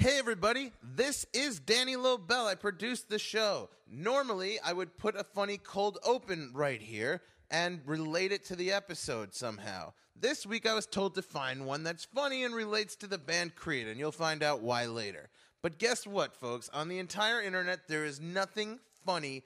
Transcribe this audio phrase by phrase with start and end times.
[0.00, 2.46] Hey everybody, this is Danny Lobel.
[2.46, 3.68] I produce the show.
[3.86, 8.72] Normally, I would put a funny cold open right here and relate it to the
[8.72, 9.92] episode somehow.
[10.16, 13.56] This week I was told to find one that's funny and relates to the band
[13.56, 15.28] Creed, and you'll find out why later.
[15.60, 16.70] But guess what, folks?
[16.72, 19.42] On the entire internet, there is nothing funny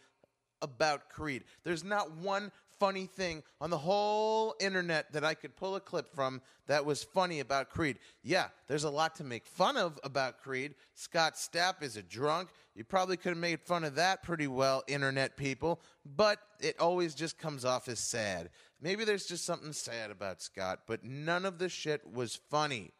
[0.62, 1.42] about Creed.
[1.64, 6.14] There's not one funny thing on the whole internet that I could pull a clip
[6.14, 7.98] from that was funny about Creed.
[8.22, 10.74] Yeah, there's a lot to make fun of about Creed.
[10.94, 12.50] Scott Stapp is a drunk.
[12.74, 15.80] You probably could have made fun of that pretty well, internet people,
[16.16, 18.50] but it always just comes off as sad.
[18.80, 22.92] Maybe there's just something sad about Scott, but none of the shit was funny.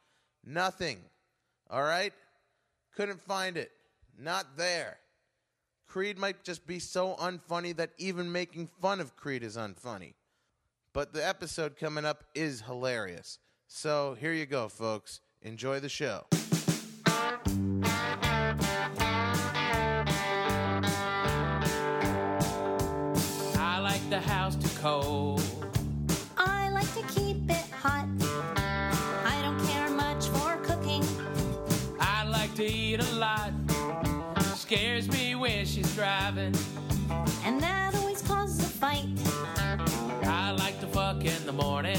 [0.45, 1.01] Nothing.
[1.71, 2.13] All right?
[2.95, 3.73] Couldn't find it.
[4.19, 4.99] Not there.
[5.95, 10.15] Creed might just be so unfunny that even making fun of Creed is unfunny.
[10.93, 13.39] But the episode coming up is hilarious.
[13.69, 15.21] So here you go, folks.
[15.41, 16.27] Enjoy the show.
[23.57, 25.34] I like the house too cold.
[36.05, 36.55] Driving.
[37.47, 39.09] And that always causes a fight.
[40.25, 41.97] I like to fuck in the morning.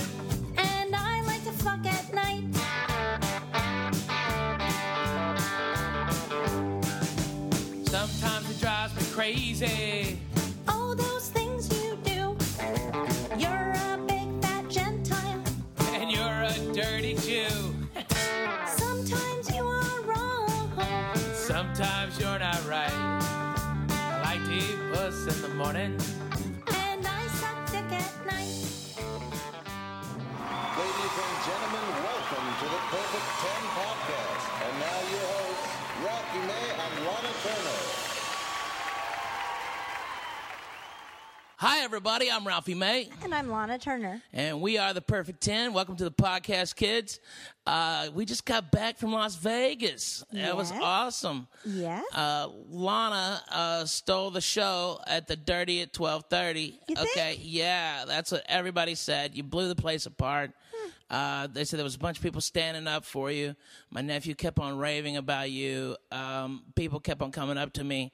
[41.86, 42.32] Everybody.
[42.32, 43.10] I'm Ralphie May.
[43.24, 44.20] And I'm Lahna Turner.
[44.34, 45.72] And we are the Perfect 10.
[45.72, 47.20] Welcome to the podcast, kids.
[47.68, 50.26] Uh, we just got back from Las Vegas.
[50.32, 51.48] That was awesome.
[51.64, 52.02] Yeah.
[52.12, 56.80] Uh, Lahna uh, stole the show at the Dirty at 1230.
[56.90, 57.10] You think?
[57.12, 59.36] Okay, yeah, that's what everybody said.
[59.36, 60.54] You blew the place apart.
[60.76, 60.90] Hmm.
[61.08, 63.56] Uh, they said there was a bunch of people standing up for you.
[63.92, 65.98] My nephew kept on raving about you.
[66.12, 68.12] Um, people kept on coming up to me.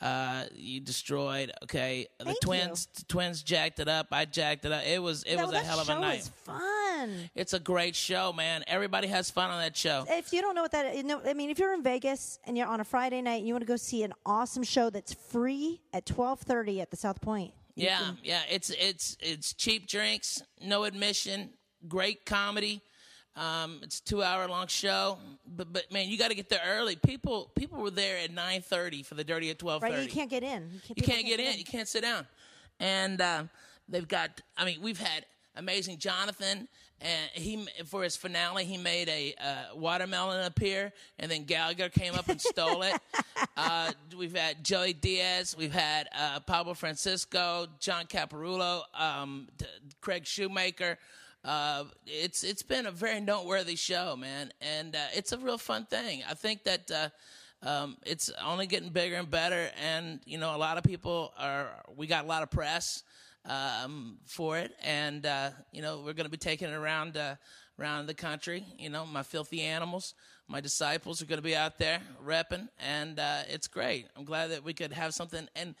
[0.00, 1.52] Uh, you destroyed.
[1.64, 4.06] Okay, the Thank twins, the twins jacked it up.
[4.12, 4.82] I jacked it up.
[4.86, 6.18] It was, it No, was a hell of a night.
[6.20, 7.30] was fun.
[7.34, 8.64] It's a great show, man.
[8.66, 10.06] Everybody has fun on that show.
[10.08, 12.56] if you don't know what that you know, I mean, if you're in Vegas and
[12.56, 15.12] you're on a Friday night and you want to go see an awesome show that's
[15.12, 17.52] free at 12:30 at the South Point.
[17.74, 18.40] you Yeah, can- yeah.
[18.50, 21.50] It's it's it's cheap drinks, no admission,
[21.88, 22.80] great comedy.
[23.36, 26.60] Um, it's a two hour long show, but but man, you got to get there
[26.66, 26.96] early.
[26.96, 30.06] People people were there at nine thirty for the dirty at twelve right, thirty.
[30.06, 30.70] you can't get in.
[30.72, 31.56] You people can't get in.
[31.56, 32.26] You can't sit down.
[32.80, 33.44] And uh,
[33.88, 34.40] they've got.
[34.56, 35.26] I mean, we've had
[35.56, 36.66] amazing Jonathan,
[37.00, 42.14] and he for his finale he made a uh, watermelon appear, and then Gallagher came
[42.14, 42.94] up and stole it.
[43.56, 45.54] Uh, we've had Joey Diaz.
[45.56, 49.48] We've had uh, Pablo Francisco, John Caparulo, um,
[50.00, 50.98] Craig Shoemaker.
[51.44, 55.86] Uh, it's it's been a very noteworthy show, man, and uh, it's a real fun
[55.86, 56.22] thing.
[56.28, 57.08] I think that uh,
[57.62, 61.70] um, it's only getting bigger and better, and you know, a lot of people are.
[61.96, 63.04] We got a lot of press
[63.46, 67.36] um, for it, and uh, you know, we're going to be taking it around uh,
[67.78, 68.64] around the country.
[68.78, 70.14] You know, my filthy animals,
[70.48, 74.08] my disciples are going to be out there repping, and uh, it's great.
[74.16, 75.74] I'm glad that we could have something, and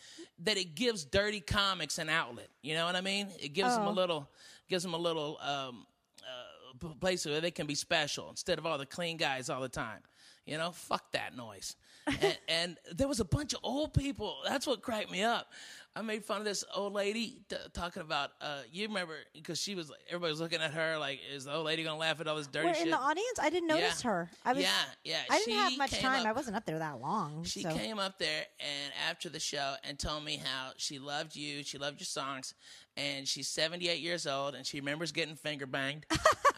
[0.44, 2.48] that it gives dirty comics an outlet.
[2.62, 3.28] You know what I mean?
[3.38, 4.28] It gives them a little,
[4.70, 5.38] gives them a little.
[5.42, 5.86] Um,
[6.22, 9.68] uh, place where they can be special instead of all the clean guys all the
[9.68, 10.00] time.
[10.46, 11.76] You know, fuck that noise.
[12.06, 14.36] and, and there was a bunch of old people.
[14.44, 15.52] That's what cracked me up.
[15.96, 18.30] I made fun of this old lady t- talking about.
[18.40, 21.52] Uh, you remember because she was like, everybody was looking at her like, is the
[21.54, 22.84] old lady gonna laugh at all this dirty We're shit?
[22.84, 23.38] in the audience.
[23.42, 24.10] I didn't notice Yeah.
[24.10, 24.30] her.
[24.44, 24.70] I was, yeah,
[25.04, 25.16] yeah.
[25.28, 26.20] I didn't have much time.
[26.20, 27.42] up- I wasn't up there that long.
[27.42, 27.74] she so.
[27.74, 31.76] came up there and after the show and told me how she loved you, she
[31.76, 32.54] loved your songs,
[32.96, 36.06] and she's 78 years old and she remembers getting finger banged.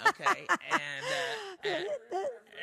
[0.08, 1.04] Okay, and,
[1.62, 1.86] uh, and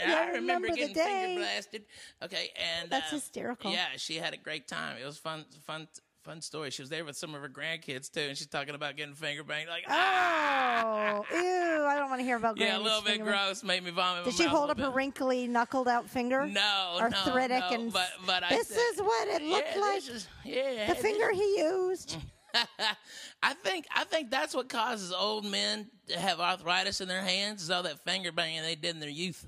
[0.10, 1.84] Yeah, I remember, the getting finger blasted.
[2.22, 2.50] Okay,
[2.80, 3.72] and That's uh, hysterical.
[3.72, 4.98] Yeah, she had a great time.
[5.02, 5.88] It was fun, fun,
[6.24, 6.70] fun story.
[6.72, 9.44] She was there with some of her grandkids too, and she's talking about getting finger
[9.44, 9.70] banged.
[9.70, 11.86] Like, ah, Oh, ew!
[11.86, 12.58] I don't want to hear about.
[12.58, 13.64] yeah, a little bit gross.
[13.64, 14.26] Made me vomit.
[14.26, 16.46] Did she hold up her wrinkly, knuckled out finger?
[16.48, 19.82] No, arthritic no, no, and but but I this said- is what it looked yeah,
[19.82, 19.98] like.
[20.10, 22.18] Is, yeah, the finger he used.
[23.44, 27.62] I think I think that's what causes old men to have arthritis in their hands
[27.62, 29.48] is all that finger banging they did in their youth.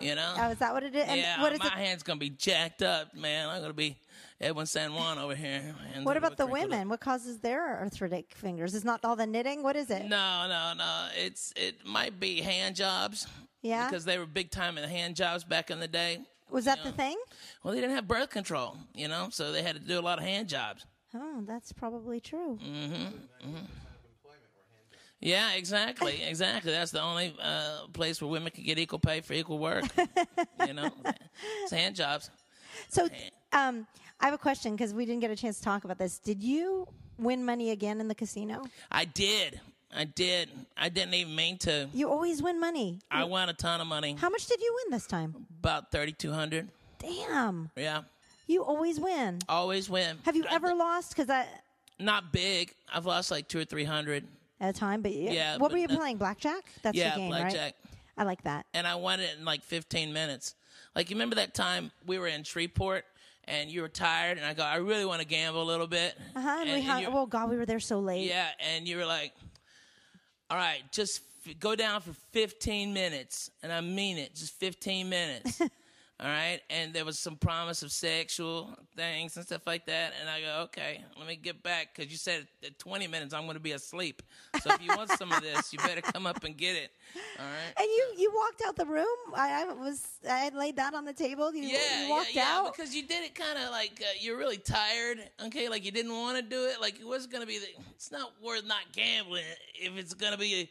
[0.00, 0.34] You know?
[0.38, 1.04] Oh, is that what it is?
[1.06, 1.72] And yeah, what is my it?
[1.72, 3.48] hand's gonna be jacked up, man.
[3.48, 3.96] I'm gonna be
[4.40, 5.74] Edwin San Juan over here.
[6.02, 6.88] What about the women?
[6.88, 8.74] What causes their arthritic fingers?
[8.74, 9.62] Is not all the knitting?
[9.62, 10.06] What is it?
[10.06, 11.08] No, no, no.
[11.16, 13.26] It's it might be hand jobs.
[13.62, 13.86] Yeah?
[13.86, 16.20] Because they were big time in the hand jobs back in the day.
[16.50, 17.16] Was that the thing?
[17.62, 20.18] Well, they didn't have birth control, you know, so they had to do a lot
[20.18, 20.84] of hand jobs.
[21.14, 22.58] Oh, that's probably true.
[22.64, 23.56] Mm-hmm.
[25.20, 26.72] Yeah, exactly, exactly.
[26.72, 29.84] That's the only uh, place where women can get equal pay for equal work.
[30.66, 30.90] you know,
[31.62, 32.30] it's hand jobs.
[32.88, 33.08] So,
[33.52, 33.86] um,
[34.20, 36.18] I have a question because we didn't get a chance to talk about this.
[36.18, 36.86] Did you
[37.18, 38.64] win money again in the casino?
[38.90, 39.60] I did,
[39.94, 40.48] I did.
[40.76, 41.88] I didn't even mean to.
[41.92, 42.98] You always win money.
[43.10, 45.46] I won a ton of money, How much did you win this time?
[45.60, 46.68] about thirty two hundred.
[46.98, 48.02] Damn, Yeah,
[48.46, 49.38] you always win.
[49.48, 50.18] always win.
[50.24, 51.10] Have you I- ever lost?
[51.16, 51.46] Because I
[51.98, 52.74] Not big.
[52.92, 54.24] I've lost like two or three hundred.
[54.60, 55.30] at a time, but yeah.
[55.32, 56.18] Yeah, what but were you that- playing?
[56.18, 56.64] Blackjack.
[56.82, 57.60] That's Yeah, the game, blackjack.
[57.62, 57.74] right?
[58.18, 58.66] I like that.
[58.74, 60.54] and I won it in like 15 minutes.
[60.94, 63.06] Like, you remember that time we were in Shreveport
[63.50, 66.16] and you were tired, and I go, I really want to gamble a little bit.
[66.36, 66.58] Uh huh.
[66.60, 67.28] And, we hung.
[67.28, 68.26] God, we were there so late.
[68.28, 69.32] yeah, and you were like,
[70.48, 73.50] all right, just f- go down for 15 minutes.
[73.62, 75.60] And I mean it, just 15 minutes.
[76.22, 76.60] all right.
[76.68, 80.12] And there was some promise of sexual things and stuff like that.
[80.20, 83.44] And I go, okay, let me get back because you said at 20 minutes I'm
[83.44, 84.22] going to be asleep.
[84.60, 86.90] So if you want some of this, you better come up and get it.
[87.38, 87.72] All right.
[87.78, 89.06] And you you walked out the room.
[89.34, 91.54] I, I was I had laid that on the table.
[91.54, 92.76] You, Yeah, you walked yeah, yeah, out.
[92.76, 95.18] because you did it kind of like uh, you're really tired.
[95.46, 96.82] Okay, like you didn't want to do it.
[96.82, 97.58] Like it wasn't gonna be.
[97.58, 99.44] The, it's not worth not gambling
[99.74, 100.54] if it's gonna be.
[100.54, 100.68] A,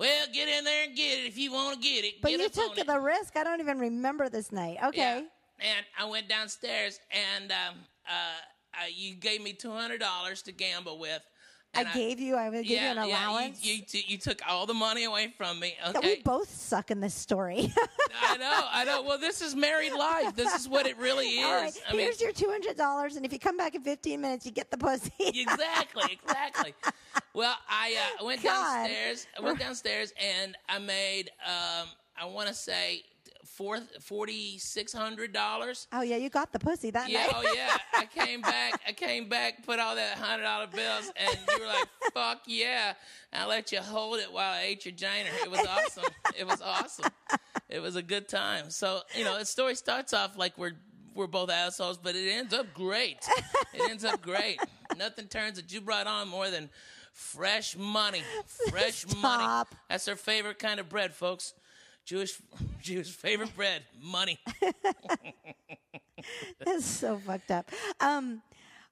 [0.00, 2.14] well, get in there and get it if you want to get it.
[2.22, 2.86] but get you took it.
[2.86, 3.36] the risk.
[3.36, 4.78] I don't even remember this night.
[4.82, 4.98] Okay.
[4.98, 5.16] Yeah.
[5.60, 7.74] And I went downstairs and um,
[8.08, 8.12] uh,
[8.72, 11.22] uh, you gave me two hundred dollars to gamble with.
[11.72, 12.34] I And gave you.
[12.34, 13.64] I would give yeah, you an yeah, allowance.
[13.64, 15.74] you, you, t- you took all the money away from me.
[15.80, 16.16] Yeah, Okay.
[16.16, 17.72] We both suck in this story.
[18.22, 19.02] I know, I know.
[19.02, 20.34] Well, this is married life.
[20.34, 21.44] This is what it really is.
[21.46, 23.82] All right, I mean, here's your two hundred dollars, and if you come back in
[23.82, 25.12] fifteen minutes, you get the pussy.
[25.20, 26.74] exactly, exactly.
[27.34, 28.50] Well, I uh, went God.
[28.88, 29.26] downstairs.
[29.38, 31.88] I went downstairs and I made, um,
[32.20, 33.04] I want to say,
[33.56, 35.86] four forty six hundred dollars.
[35.92, 37.32] oh yeah, you got the pussy that Yeah, night.
[37.34, 37.76] oh yeah.
[37.96, 38.80] I came back.
[38.86, 42.94] I came back, put all that hundred dollar bills, and you were like, "Fuck yeah!"
[43.32, 45.30] And I let you hold it while I ate your giner.
[45.42, 46.10] It was awesome.
[46.38, 47.10] It was awesome.
[47.68, 48.70] It was a good time.
[48.70, 50.76] So you know, the story starts off like we're
[51.14, 53.18] we're both assholes, but it ends up great.
[53.74, 54.58] It ends up great.
[54.96, 56.70] Nothing turns that you brought on more than
[57.12, 58.22] fresh money.
[58.70, 59.66] Fresh money.
[59.88, 61.52] That's our favorite kind of bread, folks.
[62.10, 62.40] Jewish
[62.82, 64.40] Jewish favorite bread, money.
[66.64, 67.70] That's so fucked up.
[68.00, 68.42] Um,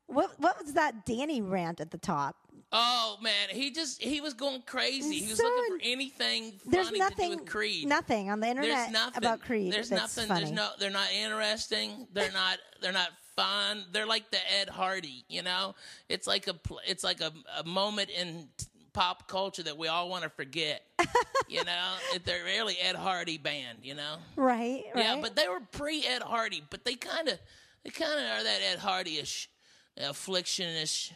[0.07, 2.37] what what was that Danny rant at the top?
[2.71, 5.19] Oh man, he just he was going crazy.
[5.19, 7.89] He was So looking for anything There's funny nothing, to do with Creed.
[7.89, 9.73] nothing on the internet There's nothing about Creed.
[9.73, 10.29] There's that's nothing.
[10.29, 10.41] Funny.
[10.45, 10.69] There's no.
[10.79, 12.07] They're not interesting.
[12.13, 12.59] They're not.
[12.81, 13.85] They're not fun.
[13.91, 15.25] They're like the Ed Hardy.
[15.29, 15.75] You know,
[16.09, 16.55] it's like a.
[16.87, 18.49] It's like a, a moment in
[18.93, 20.83] pop culture that we all want to forget.
[21.49, 21.95] you know,
[22.25, 23.79] they're really Ed Hardy band.
[23.83, 24.17] You know.
[24.37, 25.05] right, right.
[25.05, 27.39] Yeah, but they were pre Ed Hardy, but they kind of,
[27.85, 29.49] they kind of are that Ed Hardy-ish,
[29.97, 31.13] affliction-ish,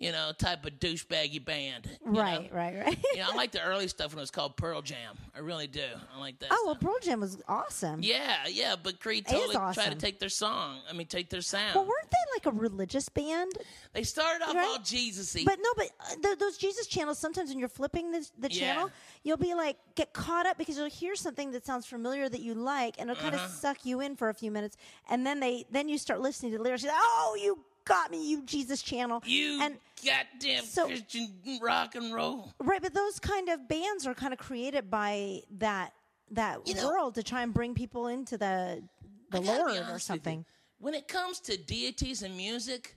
[0.00, 1.88] you know, type of douchebaggy band.
[2.04, 2.20] you know?
[2.20, 2.98] right, right, right.
[3.12, 5.16] You know, I like the early stuff when it was called Pearl Jam.
[5.36, 5.84] I really do.
[6.12, 6.48] I like that.
[6.50, 6.74] oh well.
[6.76, 8.00] Pearl Jam was awesome.
[8.02, 10.78] yeah, yeah, but Creed totally tried to take their song.
[10.88, 11.74] I mean, take their sound.
[11.74, 13.52] Well, weren't they like a religious band?
[13.92, 14.64] they started off Right?
[14.66, 15.42] all Jesus-y.
[15.44, 17.18] But no, but uh, th- those Jesus channels.
[17.18, 18.60] Sometimes when you're flipping the, the Yeah.
[18.74, 18.90] channel,
[19.22, 22.54] you'll be like get caught up because you'll hear something that sounds familiar that you
[22.54, 23.44] like, and it'll kind Uh-huh.
[23.44, 24.76] of suck you in for a few minutes,
[25.10, 26.84] and then they then you start listening to the lyrics.
[26.84, 27.58] Like, oh, you
[27.90, 29.22] got me, you Jesus channel.
[29.26, 31.28] you and goddamn so- Christian
[31.60, 32.52] rock and roll.
[32.58, 35.92] right, but those kind of bands are kind of created by that
[36.32, 38.82] that You know- world to try and bring people into the
[39.30, 40.44] the I gotta be Lord or something.
[40.78, 42.96] When it comes to deities and music,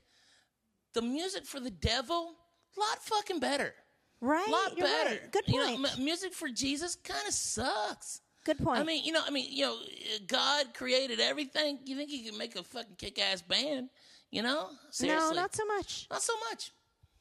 [0.93, 2.35] the music for the devil,
[2.75, 3.73] a lot fucking better.
[4.21, 5.09] Right, A lot you're better.
[5.09, 5.31] right.
[5.31, 5.97] Good You know, point.
[5.97, 8.21] m- music for Jesus kind of sucks.
[8.45, 8.79] Good point.
[8.79, 11.79] I mean, you know, I mean, you know, uh, God created everything.
[11.85, 13.89] You think He could make a fucking kick-ass band?
[14.33, 16.07] You know, seriously, no, not so much.
[16.09, 16.71] Not so much.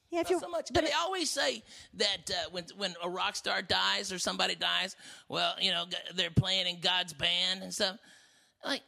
[0.09, 0.69] Yeah, if Not so much.
[0.73, 1.61] but and they always say
[1.93, 4.95] that uh, when when a rock star dies or somebody dies,
[5.29, 7.97] well, you know, they're playing in God's band and stuff.
[8.65, 8.81] Like,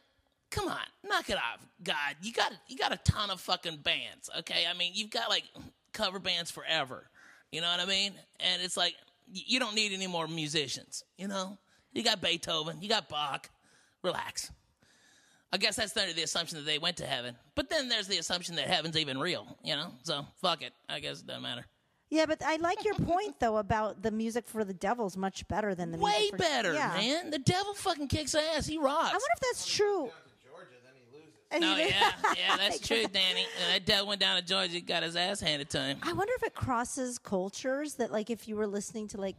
[0.50, 2.16] come on, knock it off, God.
[2.20, 4.64] You got you got a ton of fucking bands, okay?
[4.68, 5.44] I mean, you've got like
[5.92, 7.08] cover bands forever.
[7.52, 8.12] You know what I mean?
[8.40, 8.96] And it's like
[9.32, 11.04] you don't need any more musicians.
[11.16, 11.58] You know,
[11.92, 13.48] you got Beethoven, you got Bach.
[14.02, 14.50] Relax.
[15.52, 17.36] I guess that's under the assumption that they went to heaven.
[17.54, 19.92] But then there's the assumption that heaven's even real, you know?
[20.02, 20.72] So fuck it.
[20.88, 21.64] I guess it doesn't matter.
[22.08, 25.74] Yeah, but I like your point though about the music for the Devil's much better
[25.74, 26.94] than the Way music for, better, yeah.
[26.96, 27.30] man.
[27.30, 28.66] The devil fucking kicks ass.
[28.66, 29.10] He rocks.
[29.10, 30.02] I wonder if that's true.
[30.02, 31.34] Down to Georgia, then he loses.
[31.50, 33.40] And yeah, yeah, that's true, Danny.
[33.60, 35.98] And that devil went down to Georgia, got his ass handed to him.
[36.02, 39.36] I wonder if it crosses cultures that like if you were listening to like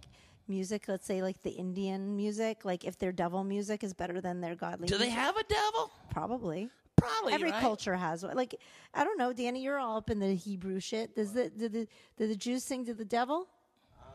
[0.49, 4.41] music, let's say like the Indian music, like if their devil music is better than
[4.41, 5.19] their godly Do they music.
[5.19, 5.91] have a devil?
[6.09, 7.33] probably Probably.
[7.33, 7.61] every right?
[7.61, 8.35] culture has one.
[8.35, 8.55] Like
[8.93, 11.15] I don't know, Danny, you're all up in the Hebrew shit.
[11.15, 11.87] Does the did the
[12.17, 13.47] did the Jews sing to the devil?
[14.01, 14.05] Um,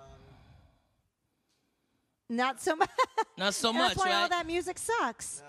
[2.28, 2.90] Not so much.
[3.38, 5.42] Not so much, That's why all that music sucks.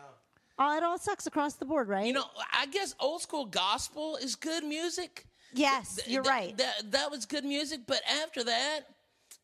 [0.59, 2.05] All it all sucks across the board, right?
[2.05, 5.25] You know, I guess old school gospel is good music.
[5.53, 6.57] yes, Th- you're th- right.
[6.57, 8.81] That, that was good music, but after that,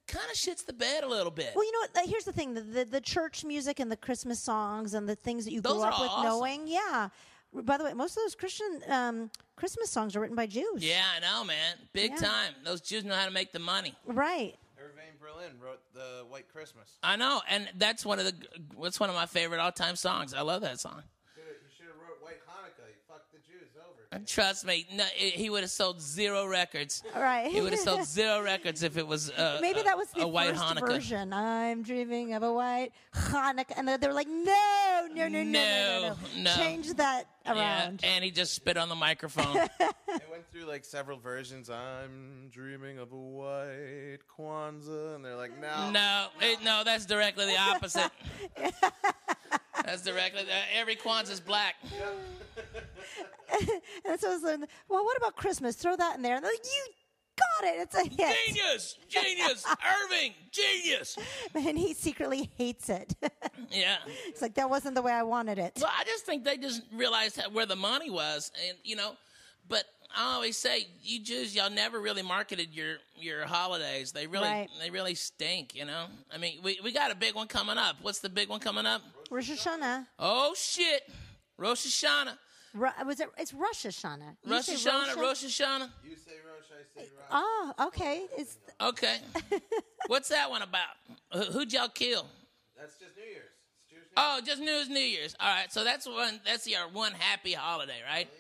[0.10, 1.51] kind of shits the bed a little bit.
[1.56, 2.10] Well, you know what?
[2.10, 5.46] Here's the thing: the, the the church music and the Christmas songs and the things
[5.46, 6.24] that you Those grew are up with awesome.
[6.30, 6.68] knowing.
[6.68, 7.10] Yeah.
[7.54, 10.84] By the way, most of those Christian um, Christmas songs are written by Jews.
[10.86, 11.78] yeah, I know, man.
[11.94, 12.18] Big Yeah.
[12.18, 12.54] time.
[12.63, 13.96] Those Jews know how to make the money.
[14.06, 14.54] Right.
[14.80, 16.98] Irving Berlin wrote the White Christmas.
[17.01, 18.34] I know, and that's one of the.
[18.75, 20.34] What's one of my favorite all time songs?
[20.36, 21.01] I love that song.
[21.36, 22.86] Should've- You should have wrote White Hanukkah.
[22.88, 23.98] You fucked the Jews over.
[23.98, 27.04] And trust me, no, it, he would have sold zero records.
[27.16, 27.51] Right.
[27.51, 30.28] He would have sold zero records if it was uh, Maybe a- that was the
[30.28, 30.88] white first Hanukkah.
[30.88, 31.32] version.
[31.34, 35.44] I'm dreaming of a white Hanukkah, and they were like, "No, no, no, no, no,
[35.44, 36.42] no, No, no.
[36.44, 36.56] no.
[36.56, 38.01] change that around.
[38.04, 39.68] Yeah, and he just spit on the microphone.
[40.10, 41.70] They went through like several versions.
[41.70, 47.46] I'm dreaming of a white Kwanzaa, and they're like, no, no, it, no, that's directly
[47.46, 48.12] the opposite.
[49.86, 51.75] That's directly uh, every Kwanzaa's black.
[54.06, 55.75] And so, it's like, well, what about Christmas?
[55.75, 56.36] Throw that in there.
[56.36, 56.94] And they're like, you
[57.36, 57.79] got it.
[57.82, 58.36] It's a hit.
[58.48, 59.65] Genius, genius,
[60.06, 61.18] Irving, genius.
[61.56, 63.15] And he secretly hates it.
[63.72, 63.98] Yeah.
[64.27, 65.74] it's like that wasn't the way I wanted it.
[65.79, 69.12] Well, I just think they just realized where the money was, and you know.
[69.68, 69.84] But
[70.16, 74.12] I always say, you Jews, y'all never really marketed your your holidays.
[74.12, 74.68] They really Right.
[74.80, 76.06] they really stink, you know.
[76.34, 77.98] I mean, we we got a big one coming up.
[78.01, 79.01] What's the big one coming up?
[79.30, 80.08] Rosh Hashanah.
[80.18, 81.08] Oh shit,
[81.58, 82.38] Rosh Hashanah,
[82.74, 83.30] Ru- was it?
[83.38, 84.36] It's Rosh Hashanah.
[84.44, 85.89] You Rosh say Hashanah, Rosh- Rosh Hashanah.
[86.04, 87.28] You say Rosh, I say Rosh.
[87.32, 88.25] Oh, okay.
[88.38, 89.18] It's Okay,
[90.08, 90.96] what's that one about?
[91.34, 92.25] Who- Who'd y'all kill?
[92.80, 93.44] That's just New Year's.
[93.84, 95.36] It's Jewish Oh, just New Year's, New Year's.
[95.39, 96.39] All right, so that's one.
[96.46, 98.28] That's your one happy holiday, right?
[98.32, 98.36] Oh,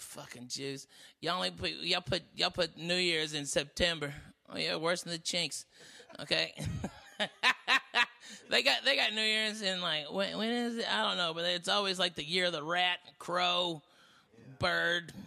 [0.00, 0.86] Fucking Jews.
[1.20, 4.12] Y'all only put y'all put y'all put New Year's in September.
[4.52, 5.66] Oh yeah, worse than the chinks.
[6.20, 6.54] Okay.
[8.50, 10.92] they got they got New Year's in like when when is it?
[10.92, 13.82] I don't know, but it's always like the year of the rat, crow,
[14.58, 15.12] bird.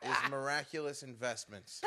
[0.00, 1.82] Is miraculous investments.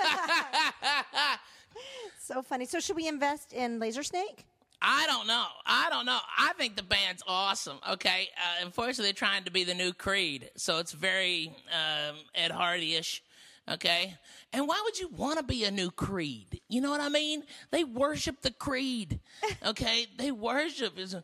[2.20, 2.66] so funny.
[2.66, 4.46] So should we invest in Lazer Snake?
[4.82, 5.46] I don't know.
[5.66, 6.18] I don't know.
[6.38, 7.78] I think the band's awesome.
[7.92, 8.30] Okay.
[8.38, 13.22] Uh, unfortunately, they're trying to be the new Creed, so it's very um, Ed Hardy-ish.
[13.70, 14.16] Okay.
[14.54, 16.62] And why would you want to be a new Creed?
[16.68, 17.44] You know what I mean?
[17.70, 19.20] They worship the Creed.
[19.66, 20.08] Okay.
[20.18, 21.16] they worship is,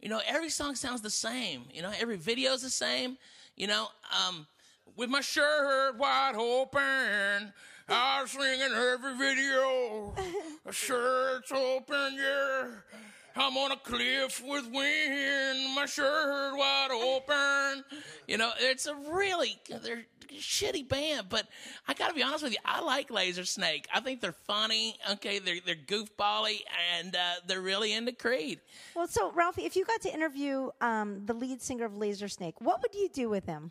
[0.00, 1.64] you know, every song sounds the same.
[1.72, 3.18] You know, every video is the same.
[3.56, 3.88] You know,
[4.28, 4.46] um,
[4.96, 7.52] with my shirt wide open.
[7.90, 10.14] I'm singing every video.
[10.70, 12.66] Shirt's open, yeah.
[13.36, 15.74] I'm on a cliff with wind.
[15.74, 17.84] My shirt wide open.
[18.28, 21.46] You know, it's a really they're a shitty band, but
[21.88, 22.58] I got to be honest with you.
[22.64, 23.88] I like Lazer Snake.
[23.92, 24.96] I think they're funny.
[25.12, 26.60] Okay, they're they're goofbally,
[26.98, 28.60] and uh, they're really into Creed.
[28.94, 32.60] Well, so Ralphie, if you got to interview um, the lead singer of Lazer Snake,
[32.60, 33.70] what would you do with him?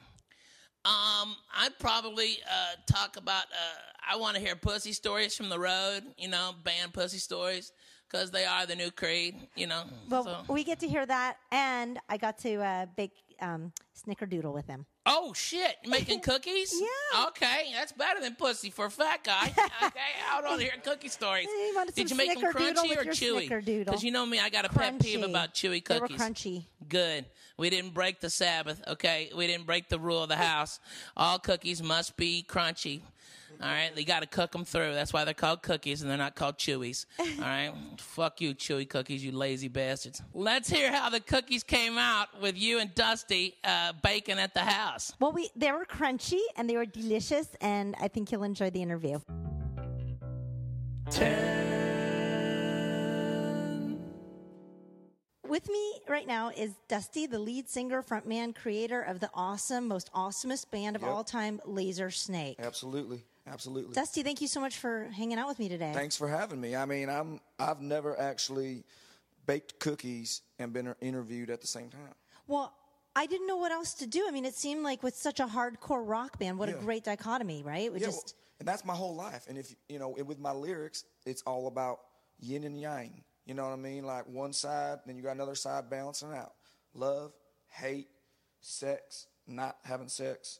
[0.86, 3.44] Um, I'd probably uh, talk about.
[3.46, 6.04] Uh, I want to hear pussy stories from the road.
[6.18, 7.72] You know, band pussy stories
[8.10, 9.36] because they are the new Creed.
[9.56, 9.84] You know.
[10.10, 13.74] Well, so- we get to hear that, and I got to uh, bake um,
[14.08, 14.86] snickerdoodle with him.
[15.12, 15.76] Oh shit!
[15.86, 16.74] Making cookies?
[17.14, 17.28] Yeah.
[17.28, 19.52] Okay, that's better than pussy for a fat guy.
[19.84, 20.00] Okay,
[20.30, 21.48] out on here cookie stories.
[21.48, 23.86] You Did you make them crunchy or chewy?
[23.86, 26.10] Because you know me, I got a pet peeve about chewy cookies.
[26.10, 26.66] They were crunchy.
[26.88, 27.26] Good.
[27.58, 28.82] We didn't break the Sabbath.
[28.88, 30.80] Okay, we didn't break the rule of the house.
[31.18, 33.02] All cookies must be crunchy.
[33.62, 34.94] All right, they got to cook them through.
[34.94, 37.06] That's why they're called cookies and they're not called chewies.
[37.20, 40.22] All right, fuck you, chewy cookies, you lazy bastards.
[40.34, 44.62] Let's hear how the cookies came out with you and Dusty uh, baking at the
[44.62, 45.12] house.
[45.20, 48.82] Well, we they were crunchy and they were delicious, and I think you'll enjoy the
[48.82, 49.20] interview.
[51.10, 51.70] Ten.
[55.50, 60.12] With me right now is Dusty, the lead singer, frontman, creator of the awesome, most
[60.14, 61.12] awesomest band of Yep.
[61.12, 62.58] all time, Lazer Snake.
[62.60, 63.94] Absolutely, absolutely.
[63.94, 65.92] Dusty, thank you so much for hanging out with me today.
[65.94, 66.76] Thanks for having me.
[66.76, 68.84] I mean, I'm I've never actually
[69.46, 72.14] baked cookies and been interviewed at the same time.
[72.48, 72.74] Well,
[73.16, 74.26] I didn't know what else to do.
[74.28, 77.64] I mean, it seemed like with such a hardcore rock band, what a great dichotomy,
[77.64, 77.92] right?
[77.92, 79.46] Yeah, just well, and that's my whole life.
[79.50, 82.00] And if you know, with my lyrics, it's all about
[82.40, 83.24] yin and yang.
[83.46, 84.06] You know what I mean?
[84.06, 86.54] Like one side, then you got another side balancing out.
[86.94, 87.34] Love,
[87.68, 88.08] hate,
[88.62, 90.60] sex, not having sex,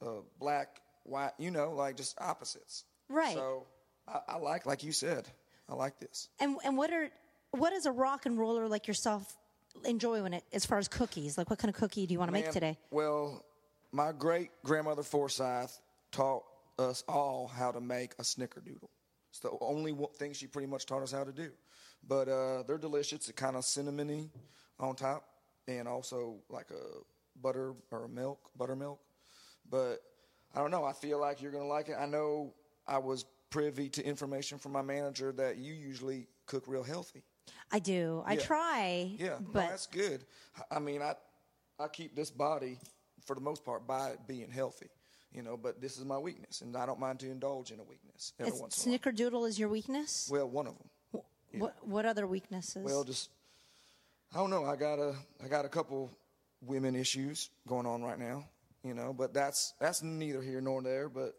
[0.00, 1.32] uh, black, white.
[1.38, 2.84] You know, like just opposites.
[3.08, 3.34] Right.
[3.34, 3.66] So
[4.06, 5.28] I, I like, like you said,
[5.68, 6.28] I like this.
[6.40, 7.10] and and what are
[7.52, 9.36] what does a rock and roller like yourself
[9.84, 11.38] enjoy when it as far as cookies?
[11.38, 12.78] Like what kind of cookie do you want to make today?
[12.90, 13.44] Well,
[13.92, 15.70] my great grandmother Forsythe
[16.12, 16.44] taught
[16.78, 18.88] us all how to make a snickerdoodle.
[19.30, 21.50] It's the only thing she pretty much taught us how to do.
[22.06, 23.28] But uh, they're delicious.
[23.28, 24.30] It's kind of cinnamony
[24.78, 25.24] on top,
[25.66, 27.00] and also like a
[27.42, 29.00] butter or milk, buttermilk.
[29.68, 29.98] But
[30.54, 30.84] I don't know.
[30.84, 31.96] I feel like you're gonna like it.
[31.98, 32.54] I know
[32.86, 37.22] I was privy to information from my manager that you usually cook real healthy.
[37.70, 38.22] I do.
[38.26, 38.40] I Yeah.
[38.40, 39.16] try.
[39.18, 40.24] Yeah, no, that's good.
[40.70, 41.14] I mean, I
[41.78, 42.78] I keep this body
[43.24, 44.88] for the most part by being healthy,
[45.32, 45.56] you know.
[45.56, 48.52] But this is my weakness, and I don't mind to indulge in a weakness every
[48.52, 48.98] it's, once in a while.
[48.98, 50.28] snickerdoodle is your weakness.
[50.30, 51.22] Well, one of them.
[51.60, 52.84] What what other weaknesses?
[52.84, 53.30] Well, just
[54.34, 54.64] I don't know.
[54.64, 56.10] I got a I got a couple
[56.60, 58.44] women issues going on right now,
[58.84, 59.12] you know.
[59.12, 61.08] But that's that's neither here nor there.
[61.08, 61.34] But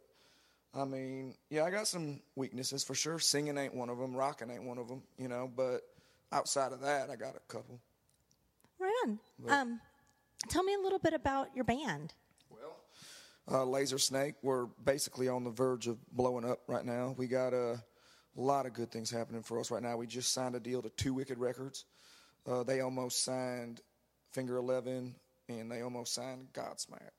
[0.74, 3.20] I mean, yeah, I got some weaknesses for sure.
[3.20, 4.16] Singing ain't one of them.
[4.16, 5.50] Rocking ain't one of them, you know.
[5.54, 5.82] But
[6.32, 7.80] outside of that, I got a couple.
[8.80, 9.20] right on.
[9.48, 9.80] Um,
[10.48, 12.14] tell me a little bit about your band.
[12.50, 12.76] Well,
[13.48, 17.16] uh, Lazer Snake, we're basically on the verge of blowing up right now.
[17.18, 17.82] We got a
[18.36, 19.98] lot of good things happening for us right now.
[19.98, 21.86] We just signed a deal to Two Wicked Records.
[22.48, 23.82] Uh, they almost signed
[24.32, 25.16] Finger Eleven,
[25.50, 27.10] and they almost signed Godsmack.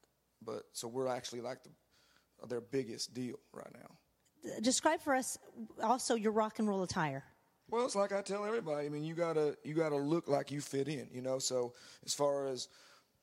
[0.45, 4.61] But so we're actually like the, their biggest deal right now.
[4.63, 5.39] Describe for us
[5.83, 7.25] also your rock and roll attire.
[7.71, 8.87] Well, it's like I tell everybody.
[8.87, 11.39] I mean, you gotta you gotta look like you fit in, you know.
[11.39, 12.69] So as far as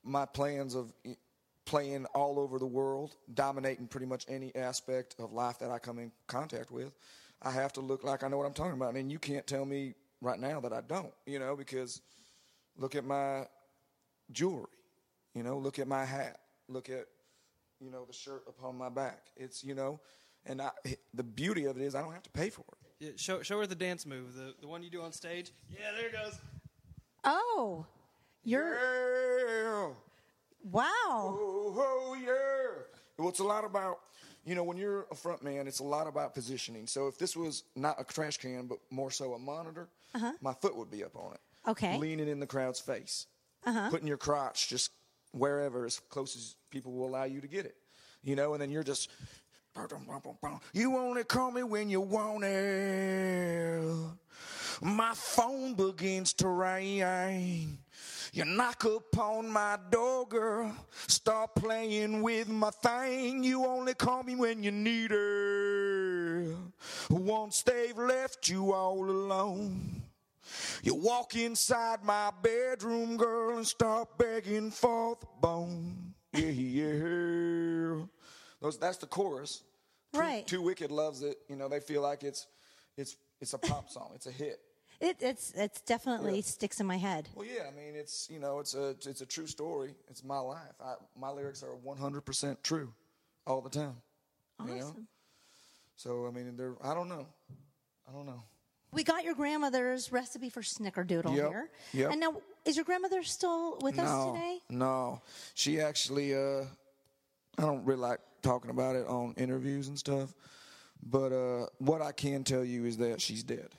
[0.03, 1.15] my plans of eh,
[1.65, 5.99] playing all over the world, dominating pretty much any aspect of life that I come
[5.99, 6.93] in contact with,
[7.41, 8.95] I have to look like I know what I'm talking about.
[8.95, 12.01] And you can't tell me right now that I don't, you know, because
[12.77, 13.45] look at my
[14.31, 14.65] jewelry,
[15.33, 17.05] you know, look at my hat, look at
[17.79, 19.27] you know the shirt upon my back.
[19.35, 19.99] It's you know,
[20.45, 20.71] and I,
[21.13, 22.87] the beauty of it is I don't have to pay for it.
[22.99, 25.51] Yeah, show, show her the dance move, the, the one you do on stage.
[25.69, 26.39] Yeah, there it goes.
[27.23, 27.85] Oh,
[28.43, 29.89] you're Yeah.
[30.63, 30.83] wow.
[30.95, 32.83] Oh, oh, yeah.
[33.19, 33.99] Well, it's a lot about,
[34.45, 36.87] you know, when you're a front man, it's a lot about positioning.
[36.87, 40.31] So if this was not a trash can, but more so a monitor, uh-huh.
[40.41, 41.39] my foot would be up on it.
[41.69, 41.97] Okay.
[41.99, 43.27] Leaning in the crowd's face.
[43.65, 43.89] Uh-huh.
[43.91, 44.91] Putting your crotch just
[45.37, 47.75] wherever, as close as people will allow you to get it.
[48.23, 49.09] You know, and then you're just.
[50.73, 53.83] You only call me when you want it.
[54.81, 57.77] My phone begins to ring.
[58.33, 60.75] You knock upon my door, girl.
[61.07, 63.43] Start playing with my thing.
[63.43, 66.55] You only call me when you need her.
[67.09, 70.03] Once they've left you all alone.
[70.83, 76.13] You walk inside my bedroom, girl, and start begging for the bone.
[76.33, 78.05] Yeah, yeah.
[78.61, 79.63] Those, that's the chorus.
[80.13, 80.45] Right.
[80.47, 81.37] Two Wicked loves it.
[81.49, 82.47] You know, they feel like it's
[82.97, 84.11] it's it's a pop song.
[84.15, 84.59] It's a hit.
[84.99, 86.41] It, it's it's definitely Yeah.
[86.41, 87.29] sticks in my head.
[87.35, 87.63] Well, yeah.
[87.67, 89.93] I mean, it's you know, it's a it's a true story.
[90.09, 90.73] It's my life.
[90.83, 92.93] I, my lyrics are 100% true,
[93.45, 93.97] all the time.
[94.65, 94.85] You know.
[94.87, 95.07] Awesome.
[95.97, 97.27] So I mean, they're I don't know,
[98.09, 98.43] I don't know.
[98.97, 101.69] We got your grandmother's recipe for snickerdoodle Yep, here.
[101.93, 102.11] yep.
[102.11, 104.59] And now, is your grandmother still with us today?
[104.69, 105.21] no.
[105.53, 106.63] She actually, uh,
[107.57, 110.33] I don't really like talking about it on interviews and stuff.
[111.03, 113.69] But uh, what I can tell you is that she's dead.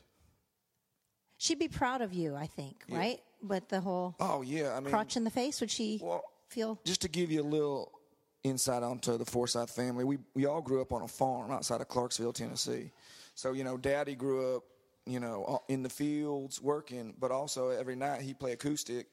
[1.36, 3.20] She'd be proud of you, I think, right?
[3.42, 6.80] With the whole Oh yeah, I mean, crotch in the face, would she Well, feel?
[6.84, 7.92] just to give you a little
[8.42, 11.88] insight onto the Forsythe family, we we all grew up on a farm outside of
[11.88, 12.90] Clarksville, Tennessee.
[13.34, 14.64] So you know, Daddy grew up,
[15.08, 19.06] you know, in the fields working, but also every night he'd play acoustic.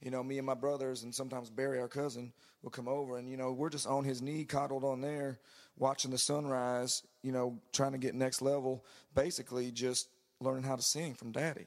[0.00, 3.28] You know, me and my brothers, and sometimes Barry, our cousin, would come over, and
[3.28, 5.38] you know, we're just on his knee, coddled on there,
[5.76, 7.02] watching the sunrise.
[7.22, 10.08] You know, trying to get next level, basically just
[10.40, 11.66] learning how to sing from Daddy.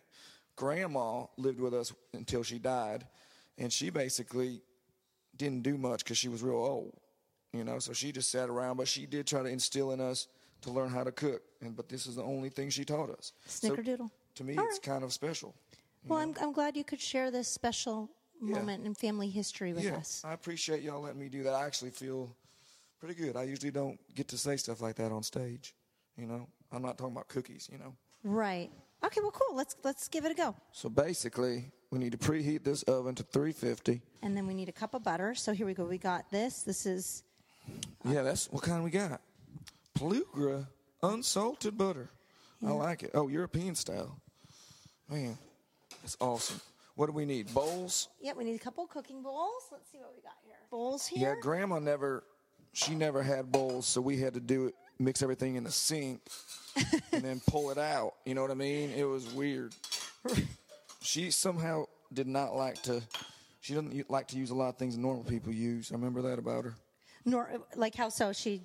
[0.55, 3.05] Grandma lived with us until she died,
[3.57, 4.61] and she basically
[5.35, 6.93] didn't do much because she was real old,
[7.53, 7.79] you know.
[7.79, 10.27] So she just sat around, but she did try to instill in us
[10.61, 11.41] to learn how to cook.
[11.61, 13.33] And but this is the only thing she taught us.
[13.45, 14.09] So Snickerdoodle.
[14.35, 14.83] to me, All it's right.
[14.93, 15.55] kind of special.
[16.07, 19.97] Well, I'm, I'm glad you could share this special moment in family history with yeah,
[19.97, 20.23] us.
[20.25, 21.53] I appreciate y'all letting me do that.
[21.53, 22.35] I actually feel
[22.99, 23.35] pretty good.
[23.35, 25.75] I usually don't get to say stuff like that on stage.
[26.17, 27.69] You know, I'm not talking about cookies.
[27.71, 27.93] You know.
[28.23, 28.69] Right.
[29.03, 29.21] Okay.
[29.21, 29.55] Well, cool.
[29.55, 30.55] Let's let's give it a go.
[30.71, 34.01] So basically, We need to preheat this oven to 350.
[34.23, 35.35] And then we need a cup of butter.
[35.35, 35.85] So here we go.
[35.85, 36.63] We got this.
[36.63, 37.23] This is
[38.05, 39.21] Yeah, that's what kind we got.
[39.97, 40.67] Plugra
[41.03, 42.09] unsalted butter.
[42.65, 43.11] I like it.
[43.13, 44.19] Oh, European style.
[45.09, 45.37] Man,
[46.01, 46.61] that's awesome.
[46.95, 47.53] What do we need?
[47.53, 48.09] Bowls?
[48.21, 48.33] yeah.
[48.33, 49.63] We need a couple cooking bowls.
[49.71, 50.55] Let's see what we got here.
[50.69, 51.29] Bowls here.
[51.29, 52.23] Yeah, grandma never
[52.73, 56.21] she never had bowls, so we had to do it mix everything in the sink
[57.11, 58.13] and then pull it out.
[58.25, 58.91] You know what I mean?
[58.91, 59.73] It was weird.
[61.01, 63.01] She somehow did not like to
[63.61, 65.91] she doesn't like to use a lot of things normal people use.
[65.91, 66.75] I remember that about her.
[67.25, 68.61] Nor like how so she.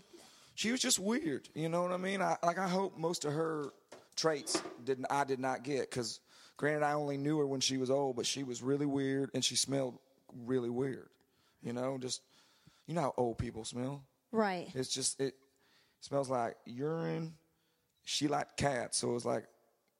[0.56, 1.48] She was just weird.
[1.54, 2.22] You know what I mean?
[2.22, 3.72] I like I hope most of her
[4.16, 6.20] traits didn't I did not get cuz
[6.56, 9.44] granted I only knew her when she was old, but she was really weird and
[9.44, 9.98] she smelled
[10.34, 11.10] really weird.
[11.62, 12.22] You know, just
[12.86, 14.02] you know how old people smell.
[14.32, 14.70] Right.
[14.74, 15.34] It's just it
[16.00, 17.34] smells like urine.
[18.04, 19.46] She liked cats, so it was like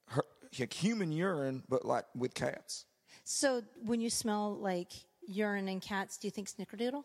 [0.09, 0.23] her
[0.59, 2.87] like human urine, but like with cats.
[3.25, 4.93] So when you smell like
[5.27, 7.05] urine and cats, do you think snickerdoodle?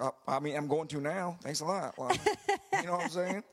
[0.00, 1.36] I, I mean, I'm going to now.
[1.42, 1.96] Thanks a lot.
[1.96, 2.18] Lahna.
[2.80, 3.42] you know what I'm saying?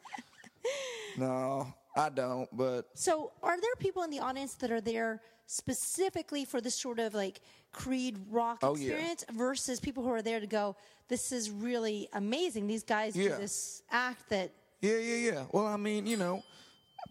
[1.17, 2.49] No, I don't.
[2.55, 6.99] But So, are there people in the audience that are there specifically for this sort
[6.99, 7.39] of like
[7.71, 8.93] Creed rock Oh, yeah.
[8.93, 10.75] experience versus people who are there to go,
[11.09, 12.65] this is really amazing.
[12.67, 13.29] These guys Yeah.
[13.35, 15.45] do this act that, yeah, yeah, yeah.
[15.51, 16.41] Well, I mean, you know,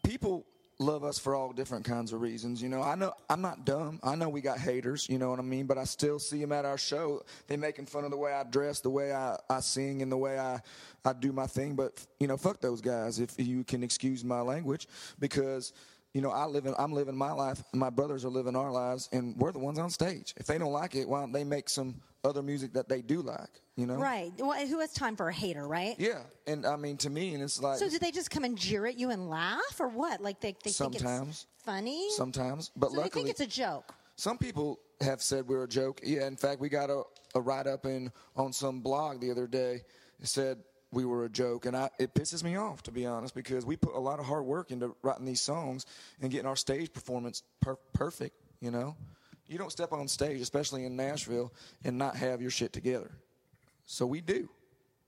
[0.03, 0.45] people
[0.83, 2.63] love us for all different kinds of reasons.
[2.63, 4.01] You know, I know I'm not dumb.
[4.03, 5.09] I know we got haters.
[5.09, 5.67] You know what I mean?
[5.67, 7.23] But I still see them at our show.
[7.47, 10.17] They making fun of the way I dress, the way I, I sing, and the
[10.17, 10.61] way I
[11.05, 11.75] I do my thing.
[11.75, 13.19] But you know, fuck those guys.
[13.19, 15.73] If you can excuse my language, because.
[16.15, 17.65] You know, I live in, I'm living my life.
[17.73, 20.35] My brothers are living our lives, and we're the ones on stage.
[20.37, 23.21] If they don't like it, why don't they make some other music that they do
[23.23, 23.61] like?
[23.77, 23.95] You know?
[23.95, 24.33] right?
[24.39, 25.95] Well, who has time for a hater, right?
[25.99, 28.57] Yeah, and I mean, to me, and it's like So, do they just come and
[28.57, 30.21] jeer at you and laugh, or what?
[30.21, 31.29] Like they, they think Sometimes.
[31.29, 32.11] it's funny?
[32.17, 33.95] sometimes, but so they think it's a joke.
[34.17, 36.01] Some people have said we're a joke.
[36.05, 37.03] Yeah, in fact, we got a,
[37.35, 39.83] a write up in on some blog the other day.
[40.21, 40.59] It said
[40.93, 43.77] we were a joke, and I, it pisses me off to be honest because we
[43.77, 45.87] put a lot of hard work into writing these songs
[46.21, 48.37] and getting our stage performance per- perfect.
[48.61, 48.95] You know,
[49.53, 51.53] you don't step on stage, especially in Nashville,
[51.85, 53.11] and not have your shit together.
[53.85, 54.49] So we do,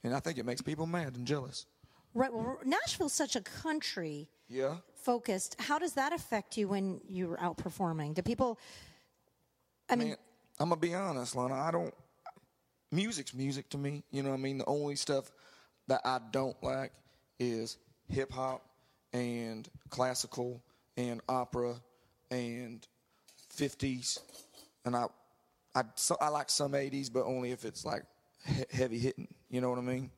[0.02, 1.66] and I think it makes people mad and jealous.
[2.12, 2.32] Right.
[2.32, 4.76] Well, Nashville's such a country Yeah.
[4.94, 5.56] focused.
[5.60, 8.12] How does that affect you when you're out performing?
[8.14, 8.58] Do people?
[9.88, 10.16] I mean, Man,
[10.60, 11.52] I'm gonna be honest, Lahna.
[11.52, 11.94] I don't.
[12.92, 14.04] Music's music to me.
[14.12, 14.58] You know what I mean?
[14.58, 15.32] The only stuff
[15.88, 16.92] that I don't like
[17.40, 17.78] is
[18.08, 18.64] hip hop
[19.12, 20.62] and classical
[20.96, 21.74] and opera
[22.30, 22.86] and
[23.56, 24.18] 50s,
[24.84, 25.06] and I,
[25.74, 28.04] I, so, I like some 80s, but only if it's like
[28.46, 29.28] he- heavy hitting.
[29.50, 30.10] You know what I mean?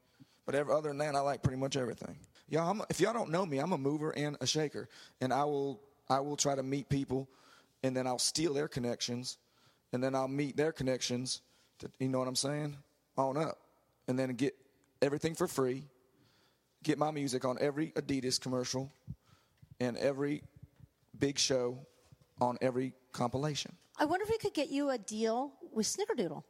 [0.44, 2.16] But ever, other than that, I like pretty much everything.
[2.49, 4.88] Y'all, I'm, if y'all don't know me, I'm a mover and a shaker,
[5.20, 7.29] and I will, I will try to meet people,
[7.83, 9.38] and then I'll steal their connections,
[9.92, 11.42] and then I'll meet their connections.
[11.81, 12.77] To, you know what I'm saying?
[13.18, 13.59] On up,
[14.07, 14.55] and then get
[15.03, 15.85] everything for free.
[16.85, 18.92] Get my music on every Adidas commercial,
[19.81, 20.42] and every
[21.18, 21.79] big show,
[22.40, 23.74] on every compilation.
[23.98, 26.42] I wonder if we could get you a deal with Snickerdoodle,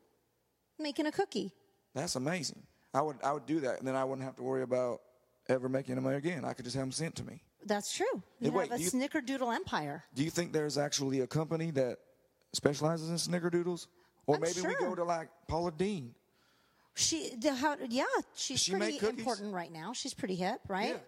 [0.79, 1.55] making a cookie.
[1.95, 2.63] That's amazing.
[2.93, 5.01] I would I would do that, and then I wouldn't have to worry about
[5.49, 6.45] ever making them again.
[6.45, 7.43] I could just have them sent to me.
[7.65, 8.23] That's true.
[8.41, 10.05] You Hey, wait, have a you- Snickerdoodle empire.
[10.15, 11.99] Do you think there's actually a company that
[12.53, 13.87] specializes in snickerdoodles?
[14.27, 16.15] Or I'm maybe we go to like Paula Deen.
[16.95, 19.93] She, the, how, yeah, she's she pretty important right now.
[19.93, 20.99] She's pretty hip, right?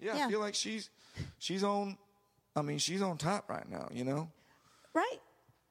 [0.00, 0.14] Yeah.
[0.14, 0.16] yeah.
[0.16, 0.26] Yeah.
[0.26, 0.90] I feel like she's
[1.38, 1.98] she's on
[2.56, 4.30] I mean, she's on top right now, you know?
[4.94, 5.18] Right.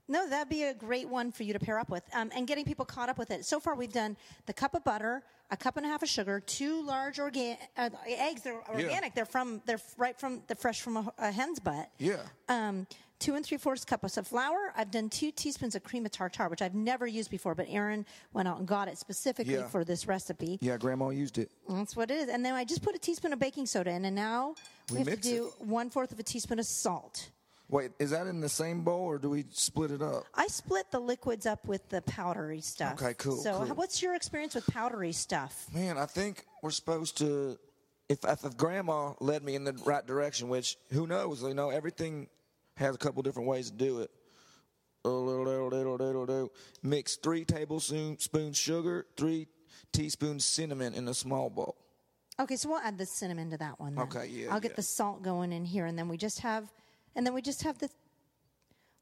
[0.09, 2.65] No, that'd be a great one for you to pair up with, um, and getting
[2.65, 3.45] people caught up with it.
[3.45, 6.41] So far, we've done the cup of butter, a cup and a half of sugar,
[6.41, 8.41] two large organ uh, eggs.
[8.41, 9.15] They're organic.
[9.15, 11.89] They're from they're right from they're fresh from a, a hen's butt.
[11.99, 12.17] Yeah.
[12.49, 12.85] Um,
[13.19, 14.73] two and three fourths cups of flour.
[14.75, 18.05] I've done two teaspoons of cream of tartar, which I've never used before, but Aaron
[18.33, 19.67] went out and got it specifically Yeah.
[19.69, 20.57] for this recipe.
[20.61, 21.49] Yeah, grandma used it.
[21.69, 22.27] That's what it is.
[22.29, 24.55] And then I just put a teaspoon of baking soda in, and now
[24.91, 27.29] we, We have to do one fourth of a teaspoon of salt.
[27.69, 30.25] Wait, is that in the same bowl or do we split it up?
[30.35, 33.01] I split the liquids up with the powdery stuff.
[33.01, 33.75] Okay, cool, So, cool.
[33.75, 35.65] what's your experience with powdery stuff?
[35.73, 37.57] Man, I think we're supposed to.
[38.09, 42.27] If, if grandma led me in the right direction, which who knows, you know, everything
[42.77, 44.11] has a couple different ways to do it.
[46.83, 49.47] Mix three tablespoons sugar, three
[49.91, 51.75] teaspoons cinnamon in a small bowl.
[52.39, 53.95] Okay, so we'll add the cinnamon to that one.
[53.95, 54.03] Then.
[54.05, 54.75] Okay, yeah, I'll get yeah.
[54.77, 56.71] the salt going in here, and then we just have,
[57.15, 57.89] and then we just have the.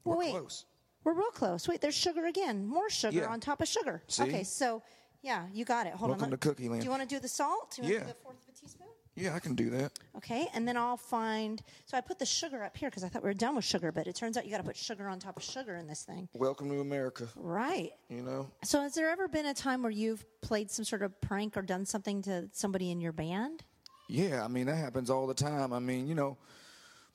[0.04, 0.64] Well, We're wait, close.
[1.04, 1.68] we're real close.
[1.68, 2.66] Wait, there's sugar again.
[2.66, 3.26] More sugar Yeah.
[3.26, 4.02] on top of sugar.
[4.08, 4.22] See?
[4.24, 4.82] Okay, so
[5.24, 5.94] Yeah, you got it.
[5.94, 6.30] Hold Welcome on.
[6.32, 6.80] to Cookie Land.
[6.82, 7.76] Do you want to do the salt?
[7.76, 8.00] Do you want Yeah.
[8.00, 8.88] to do the fourth of a teaspoon?
[9.14, 9.92] Yeah, I can do that.
[10.16, 11.62] Okay, and then I'll find.
[11.86, 13.92] So I put the sugar up here because I thought we were done with sugar,
[13.92, 16.02] but it turns out you got to put sugar on top of sugar in this
[16.02, 16.28] thing.
[16.34, 17.28] Welcome to America.
[17.36, 17.92] Right.
[18.08, 21.20] You know, So has there ever been a time where you've played some sort of
[21.20, 23.62] prank or done something to somebody in your band?
[24.08, 25.72] Yeah, I mean that happens all the time.
[25.72, 26.36] I mean, you know,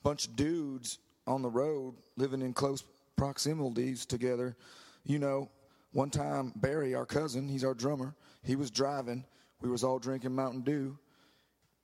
[0.02, 2.82] bunch of dudes on the road living in close
[3.16, 4.56] proximities together.
[5.04, 5.50] You know,
[5.92, 8.14] one time Barry, our cousin, he's our drummer.
[8.42, 9.24] He was driving.
[9.60, 10.98] We was all drinking Mountain Dew.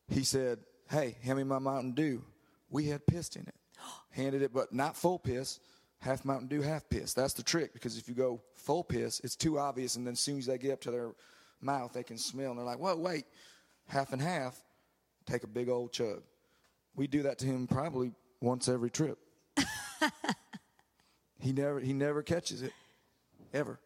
[0.09, 2.25] He said, "Hey, hand me my Mountain Dew."
[2.71, 3.55] We had piss in it.
[4.11, 5.61] Handed it, but not full piss.
[5.99, 7.15] Half Mountain Dew, half piss.
[7.15, 10.21] That's the trick because if you go full piss, it's too obvious, and then as
[10.21, 11.13] soon as they get up to their
[11.63, 13.25] mouth, they can smell, and they're like, "Whoa, wait,
[13.89, 14.63] half and half."
[15.27, 16.23] take a big old chug.
[16.97, 19.19] We do that to him probably once every trip.
[21.41, 22.73] he never he never catches it
[23.53, 23.79] ever.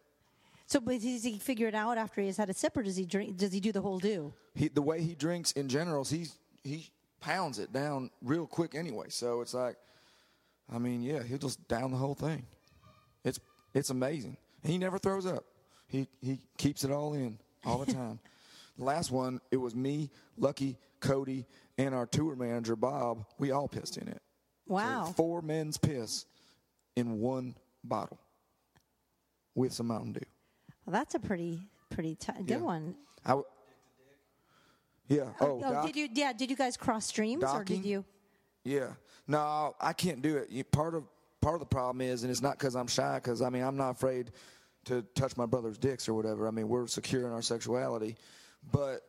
[0.66, 3.06] So, but does he figure it out after he's had a sip, or does he
[3.06, 3.38] drink?
[3.38, 4.34] Does he do the whole do?
[4.54, 6.90] He the way he drinks in general, he's he
[7.20, 9.06] pounds it down real quick anyway.
[9.08, 9.76] So it's like,
[10.70, 12.44] I mean, yeah, he'll just down the whole thing.
[13.24, 13.40] It's
[13.74, 14.36] it's amazing.
[14.62, 15.44] And he never throws up.
[15.86, 18.20] He he keeps it all in all the time.
[18.78, 23.24] Last one, it was me, Lucky, Cody, and our tour manager Bob.
[23.38, 24.22] We all pissed in it.
[24.68, 25.12] So Wow.
[25.16, 26.26] four men's piss
[26.96, 28.18] in one bottle
[29.54, 30.20] with some Mountain Dew.
[30.86, 31.60] Well, that's a pretty
[31.90, 32.56] pretty t- good Yeah.
[32.58, 32.94] one.
[33.24, 33.46] I w-
[35.08, 35.32] yeah.
[35.40, 36.08] Oh, Oh, oh Doc- did you?
[36.12, 38.04] Yeah, did you guys cross streams, or did you?
[38.64, 38.94] Yeah.
[39.26, 40.50] No, I can't do it.
[40.50, 41.04] You, part of
[41.40, 43.16] part of the problem is, and it's not because I'm shy.
[43.16, 44.32] Because I mean, I'm not afraid
[44.84, 46.46] to touch my brother's dicks or whatever.
[46.46, 48.16] I mean, we're secure in our sexuality,
[48.70, 49.00] but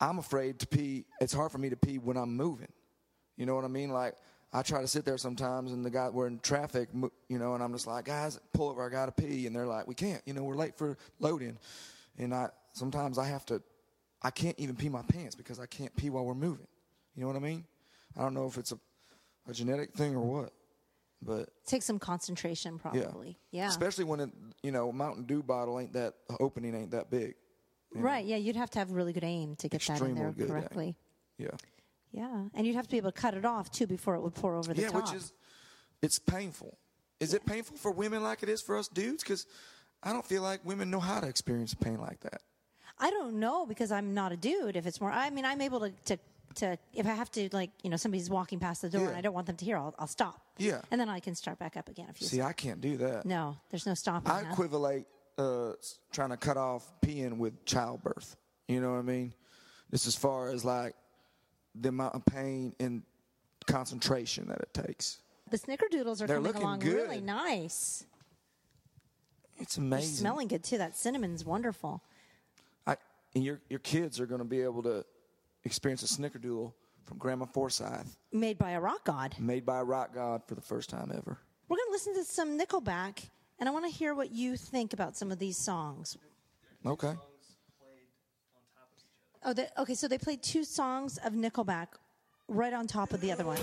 [0.00, 1.06] I'm afraid to pee.
[1.20, 2.72] It's hard for me to pee when I'm moving.
[3.36, 3.90] You know what I mean?
[3.90, 4.14] Like
[4.52, 6.88] I try to sit there sometimes, and the guy we're in traffic,
[7.28, 9.88] you know, and I'm just like, guys, pull over, I gotta pee, and they're like,
[9.88, 10.22] we can't.
[10.26, 11.58] You know, we're late for loading,
[12.18, 13.62] and I sometimes I have to.
[14.22, 16.66] I can't even pee my pants because I can't pee while we're moving.
[17.14, 17.64] You know what I mean?
[18.16, 18.78] I don't know if it's a,
[19.48, 20.52] a genetic thing or what,
[21.20, 23.02] but Take some concentration, yeah.
[23.02, 23.38] probably.
[23.50, 23.68] Yeah.
[23.68, 24.30] Especially when it,
[24.62, 27.34] you know, Mountain Dew bottle ain't that opening ain't that big.
[28.02, 28.24] Right.
[28.24, 30.48] Yeah, you'd have to have really good aim to get that in there good aim.
[30.48, 30.96] correctly.
[31.38, 31.48] Yeah.
[32.12, 34.34] Yeah, and you'd have to be able to cut it off too before it would
[34.34, 35.06] pour over the yeah, top.
[35.06, 35.32] Yeah, which is,
[36.00, 36.78] it's painful.
[37.18, 39.24] Is it painful for women like it is for us dudes?
[39.24, 39.46] Because
[40.02, 42.42] I don't feel like women know how to experience pain like that.
[42.98, 44.76] I don't know because I'm not a dude.
[44.76, 46.18] If it's more, I mean, I'm able to to,
[46.56, 49.08] to if I have to, like, you know, somebody's walking past the door Yeah.
[49.08, 50.40] and I don't want them to hear, I'll, I'll stop.
[50.56, 50.82] Yeah.
[50.92, 52.28] and then I can start back up again if you.
[52.28, 53.26] See, I can't do that.
[53.26, 54.30] no, there's no stopping.
[54.30, 54.52] I that.
[54.52, 55.06] equivalent
[55.38, 55.72] uh,
[56.12, 58.36] trying to cut off peeing with childbirth.
[58.68, 59.34] You know what I mean?
[59.90, 60.94] Just as far as like
[61.74, 63.02] the amount of pain and
[63.66, 65.18] concentration that it takes.
[65.50, 66.94] The snickerdoodles are They're coming along good.
[66.94, 68.04] really nice.
[69.58, 70.14] It's They're amazing.
[70.16, 70.78] smelling good too.
[70.78, 72.02] That cinnamon's wonderful.
[72.86, 72.96] I,
[73.34, 75.04] and your your kids are going to be able to
[75.64, 76.72] experience a snickerdoodle
[77.04, 79.34] from Grandma Forsythe, Made by a rock god.
[79.38, 81.38] made by a rock god for the first time ever.
[81.68, 84.92] We're going to listen to some Nickelback, and I want to hear what you think
[84.92, 86.16] about some of these songs.
[86.84, 87.14] Okay.
[89.44, 89.94] Oh, they, okay.
[89.94, 91.88] So they played two songs of Nickelback
[92.48, 93.58] right on top of the other one.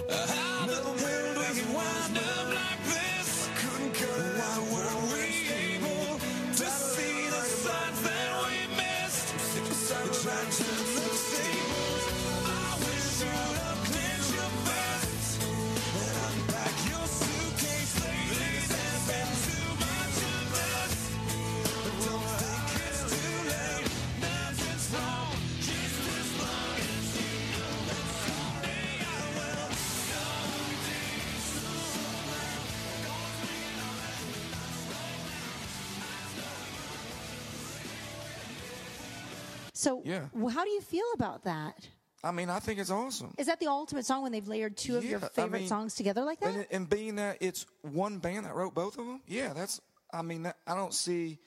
[39.82, 40.28] So, Yeah.
[40.52, 41.88] how do you feel about that?
[42.24, 43.34] I mean, I think it's awesome.
[43.40, 45.68] Is that the ultimate song when they've layered two of your Yeah, I favorite mean,
[45.68, 46.54] songs together like that?
[46.54, 49.82] And, and being that it's one band that wrote both of them, yeah, that's.
[50.14, 51.40] I mean, that, I don't see.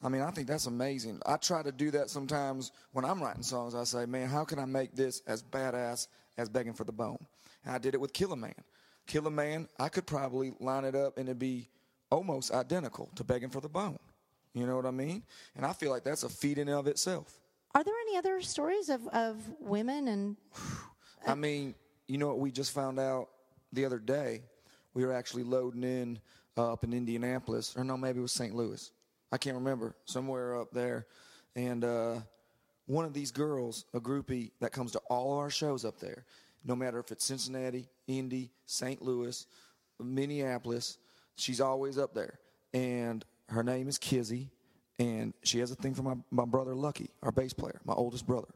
[0.00, 1.20] I mean, I think that's amazing.
[1.26, 3.74] I try to do that sometimes when I'm writing songs.
[3.74, 6.06] I say, man, how can I make this as badass
[6.38, 7.18] as Begging for the Bone?
[7.64, 8.54] And I did it with Kill a Man.
[9.08, 11.68] Kill a Man, I could probably line it up and it'd be
[12.10, 13.98] almost identical to Begging for the Bone.
[14.54, 15.24] You know what I mean?
[15.56, 17.40] And I feel like that's a feat in and of itself.
[17.74, 20.36] Are there any other stories of, of women and
[21.26, 21.74] I mean,
[22.06, 23.28] you know what we just found out
[23.72, 24.42] the other day?
[24.94, 26.18] We were actually loading in
[26.58, 28.54] uh, up in Indianapolis, or no, maybe it was St.
[28.54, 28.90] Louis.
[29.30, 29.96] I can't remember.
[30.04, 31.06] Somewhere up there.
[31.56, 32.16] And uh,
[32.86, 36.24] one of these girls, a groupie that comes to all our shows up there,
[36.64, 39.00] no matter if it's Cincinnati, Indy, St.
[39.00, 39.46] Louis,
[39.98, 40.98] Minneapolis,
[41.36, 42.38] she's always up there.
[42.74, 44.50] And her name is Kizzy.
[45.02, 48.24] And she has a thing for my, my brother Lucky, our bass player, my oldest
[48.24, 48.54] brother.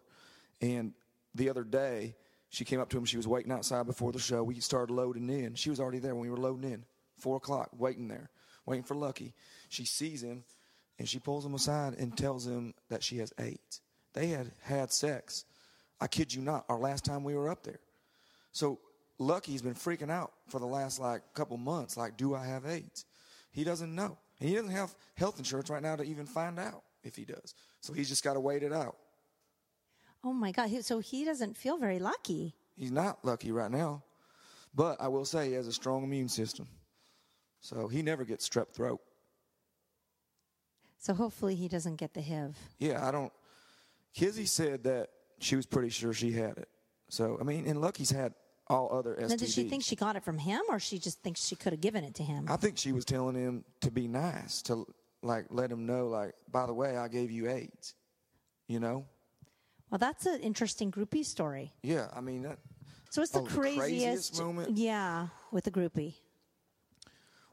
[0.60, 0.92] And
[1.34, 2.14] the other day,
[2.50, 3.04] she came up to him.
[3.04, 4.44] She was waiting outside before the show.
[4.44, 5.56] We started loading in.
[5.56, 6.84] She was already there when we were loading in.
[7.18, 8.30] Four o'clock, waiting there,
[8.64, 9.34] waiting for Lucky.
[9.68, 10.44] She sees him,
[11.00, 13.80] and she pulls him aside and tells him that she has AIDS.
[14.12, 15.44] They had had sex.
[16.00, 16.64] I kid you not.
[16.68, 17.80] Our last time we were up there.
[18.52, 18.78] So
[19.18, 21.96] Lucky's been freaking out for the last like couple months.
[21.96, 23.04] Like, do I have AIDS?
[23.50, 26.82] He doesn't know, and he doesn't have health insurance right now to even find out
[27.02, 27.54] if he does.
[27.80, 28.96] So he's just got to wait it out.
[30.24, 30.70] Oh my God.
[30.84, 32.54] So he doesn't feel very lucky.
[32.76, 34.02] He's not lucky right now,
[34.74, 36.66] but I will say he has a strong immune system,
[37.60, 39.00] so he never gets strep throat.
[40.98, 42.56] So hopefully he doesn't get the HIV.
[42.78, 43.32] Yeah, I don't.
[44.12, 46.68] Kizzy said that she was pretty sure she had it.
[47.08, 48.34] So I mean, and Lucky's had
[48.68, 49.28] all other STDs.
[49.28, 51.72] Now, does she think she got it from him, or she just thinks she could
[51.72, 52.46] have given it to him?
[52.48, 54.86] I think she was telling him to be nice, to
[55.22, 57.94] like let him know, like, by the way, I gave you AIDS.
[58.68, 59.06] You know?
[59.90, 61.72] Well, that's an interesting groupie story.
[61.82, 62.58] Yeah, I mean that.
[63.10, 64.76] So it's the Oh, the craziest, craziest moment?
[64.76, 66.14] Yeah, with a groupie.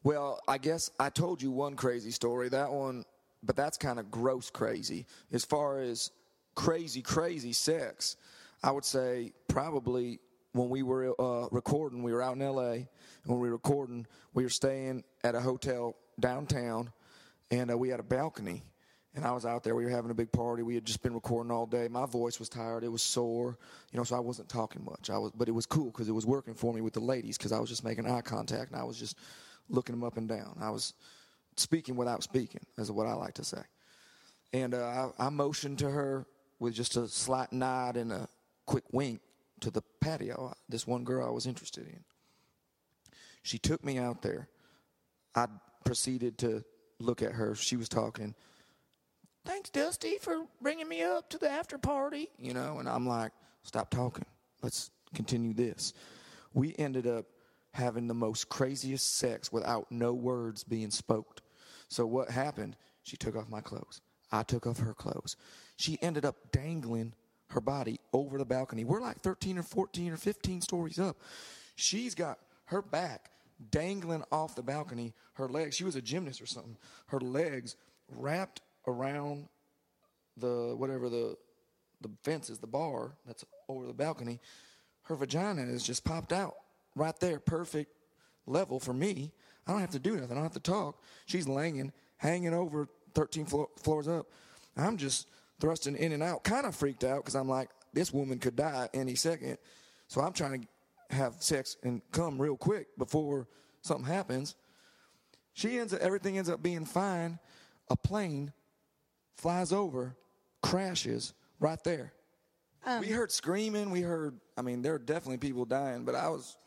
[0.04, 2.50] Well, I guess I told you one crazy story.
[2.50, 3.06] That one,
[3.44, 5.06] but that's kind of gross crazy.
[5.32, 6.12] As far as
[6.56, 8.18] crazy, crazy sex,
[8.64, 10.20] I would say probably
[10.54, 12.88] when we were uh, recording, we were out in L.A.
[13.26, 16.92] When we were recording, we were staying at a hotel downtown,
[17.52, 18.64] and uh, we had a balcony.
[19.16, 19.76] And I was out there.
[19.76, 20.64] We were having a big party.
[20.64, 21.88] We had just been recording all day.
[21.88, 22.84] My voice was tired.
[22.84, 23.60] It was sore,
[23.92, 24.04] you know.
[24.04, 25.12] So I wasn't talking much.
[25.12, 27.38] I was, but it was cool because it was working for me with the ladies
[27.38, 29.20] because I was just making eye contact and I was just
[29.70, 30.58] looking them up and down.
[30.60, 30.96] I was
[31.58, 33.62] speaking without speaking, is what I like to say.
[34.52, 36.26] And uh, I, I motioned to her
[36.60, 38.28] with just a slight nod and a
[38.66, 39.22] quick wink
[39.64, 40.54] to the patio.
[40.68, 42.04] This one girl I was interested in.
[43.44, 44.50] She took me out there.
[45.36, 45.48] I
[45.86, 46.64] proceeded to
[47.00, 47.56] look at her.
[47.56, 48.36] She was talking.
[49.46, 52.30] Thanks, Dusty, for bringing me up to the after party.
[52.38, 53.32] You know, and I'm like,
[53.64, 54.26] stop talking.
[54.62, 55.94] Let's continue this.
[56.54, 57.26] We ended up
[57.72, 61.42] having the most craziest sex without no words being spoke.
[61.88, 62.76] So what happened?
[63.02, 64.02] She took off my clothes.
[64.32, 65.36] I took off her clothes.
[65.78, 67.14] She ended up dangling
[67.50, 68.84] her body over the balcony.
[68.84, 71.18] We're like 13 or 14 or 15 stories up.
[71.76, 73.30] She's got her back
[73.72, 76.78] dangling off the balcony, her legs, she was a gymnast or something,
[77.08, 77.76] her legs
[78.10, 79.48] wrapped around
[80.38, 81.38] the whatever the
[82.02, 84.40] the fence is, the bar that's over the balcony.
[85.04, 86.56] Her vagina is just popped out
[86.96, 87.92] right there, perfect
[88.46, 89.32] level for me.
[89.66, 90.32] I don't have to do nothing.
[90.32, 91.02] I don't have to talk.
[91.26, 94.28] She's laying, hanging over 13 flo- floors up.
[94.76, 95.28] I'm just
[95.60, 98.90] thrusting in and out, kind of freaked out because I'm like, this woman could die
[98.94, 99.58] any second.
[100.08, 103.48] So I'm trying to have sex and come real quick before
[103.82, 104.56] something happens.
[105.54, 107.40] She ends up, everything ends up being fine.
[107.90, 108.52] A plane
[109.36, 110.16] flies over,
[110.62, 112.14] crashes right there.
[112.86, 113.02] Um.
[113.02, 113.92] we heard screaming.
[113.92, 114.40] We heard.
[114.58, 116.58] I mean, there are definitely people dying, but I was.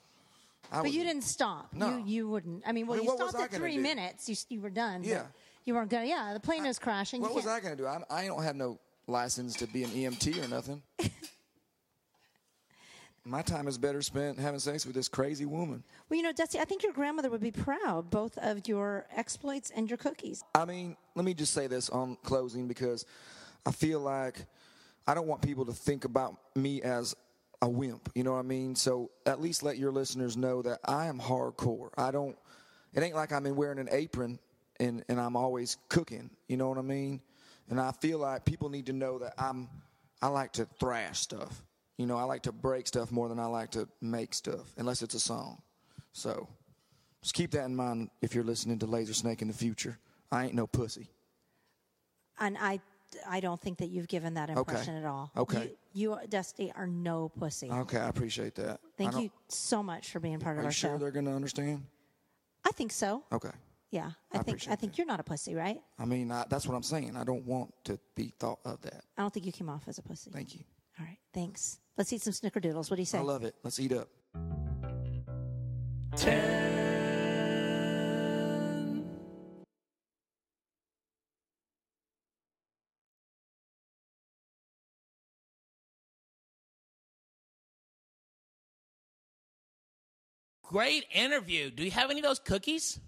[0.73, 1.69] I But was, you didn't stop.
[1.73, 1.99] No.
[1.99, 2.63] You you wouldn't.
[2.67, 3.83] I mean, well, I mean, you stopped at three do?
[3.83, 4.29] minutes.
[4.29, 5.03] You you were done.
[5.03, 5.27] but Yeah.
[5.67, 6.07] You weren't gonna.
[6.07, 7.21] Yeah, the plane was crashing.
[7.21, 7.87] What you was can't- I going to do?
[7.89, 10.83] I, I don't have no license to be an EMT or nothing.
[13.25, 15.83] My time is better spent having sex with this crazy woman.
[16.09, 19.73] Well, you know, Dusty, I think your grandmother would be proud both of your exploits
[19.75, 20.45] and your cookies.
[20.55, 23.05] I mean, let me just say this on closing because
[23.67, 24.47] I feel like
[25.09, 27.17] I don't want people to think about me as
[27.61, 28.09] a wimp.
[28.15, 28.77] You know what I mean?
[28.77, 31.89] So at least let your listeners know that I am hardcore.
[31.99, 32.37] I don't.
[32.95, 34.39] It ain't like I'm in wearing an apron
[34.81, 36.31] and and I'm always cooking.
[36.49, 37.21] You know what I mean?
[37.69, 39.69] And I feel like people need to know that I'm.
[40.23, 41.63] I like to thrash stuff.
[41.99, 45.03] You know, I like to break stuff more than I like to make stuff, unless
[45.03, 45.63] it's a song.
[46.13, 46.49] So
[47.23, 49.99] just keep that in mind if you're listening to Lazer Snake in the future.
[50.31, 51.11] I ain't no pussy.
[52.39, 52.81] And I,
[53.29, 55.31] I don't think that you've given that impression at all.
[55.37, 55.73] Okay.
[55.93, 57.71] You, you, Dusty, are no pussy.
[57.71, 58.81] Okay, I appreciate that.
[58.97, 60.89] Thank you so much for being part of our show.
[60.89, 60.99] Are you sure show.
[60.99, 61.85] they're going to understand?
[62.65, 63.23] I think so.
[63.33, 63.51] Okay.
[63.91, 64.99] Yeah, I I, think I think that.
[64.99, 65.81] you're not a pussy, right?
[65.99, 67.17] I mean, I, that's what I'm saying.
[67.17, 69.05] I don't want to be thought of that.
[69.17, 70.31] I don't think you came off as a pussy.
[70.33, 70.61] Thank you.
[70.99, 71.79] All right, thanks.
[71.97, 72.91] Let's eat some snickerdoodles.
[72.91, 73.19] What do you say?
[73.19, 73.55] I love it.
[73.63, 74.09] Let's eat up.
[76.17, 76.75] Ten.
[90.63, 91.71] Great interview.
[91.71, 92.99] Do you have any of those cookies?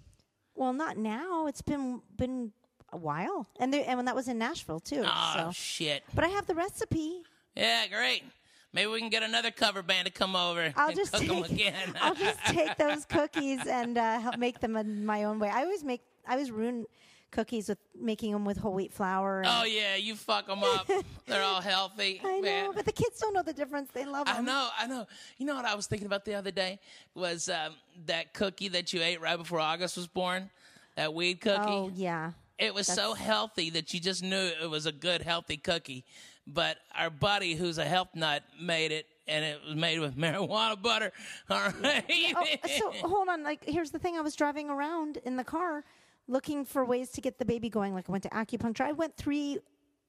[0.59, 1.47] Well, not now.
[1.47, 2.51] It's been been
[2.93, 5.05] a while, and they, and when that was in Nashville too.
[5.07, 5.51] Oh so.
[5.53, 6.03] shit.
[6.15, 7.23] But I have the recipe.
[7.55, 8.25] Yeah, great.
[8.73, 11.31] Maybe we can get another cover band to come over I'll and just cook take,
[11.31, 11.95] them again.
[12.01, 15.49] I'll just take those cookies and uh, help make them in my own way.
[15.49, 16.03] I always make.
[16.27, 16.87] I always ruin
[17.31, 19.41] cookies with making them with whole wheat flour.
[19.41, 20.89] and- Oh yeah, you fuck them up.
[21.27, 22.21] They're all healthy.
[22.25, 23.91] I know, but the kids don't know the difference.
[23.93, 24.37] They love them.
[24.39, 25.07] I know, I know.
[25.37, 26.79] You know what I was thinking about the other day
[27.15, 27.75] was um,
[28.07, 30.51] that cookie that you ate right before August was born.
[30.97, 31.61] That weed cookie.
[31.67, 32.33] Oh yeah.
[32.59, 36.05] It was so healthy that you just knew it was a good, healthy cookie.
[36.45, 40.81] But our buddy, who's a health nut, made it, and it was made with marijuana
[40.83, 41.13] butter.
[41.51, 42.05] All right.
[42.35, 43.45] Oh, so hold on.
[43.45, 44.17] Like, here's the thing.
[44.19, 45.85] I was driving around in the car,
[46.29, 47.95] looking for ways to get the baby going.
[47.95, 48.83] Like, I went to acupuncture.
[48.83, 49.59] I went three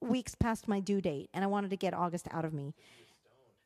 [0.01, 2.73] weeks past my due date, and I wanted to get August out of me.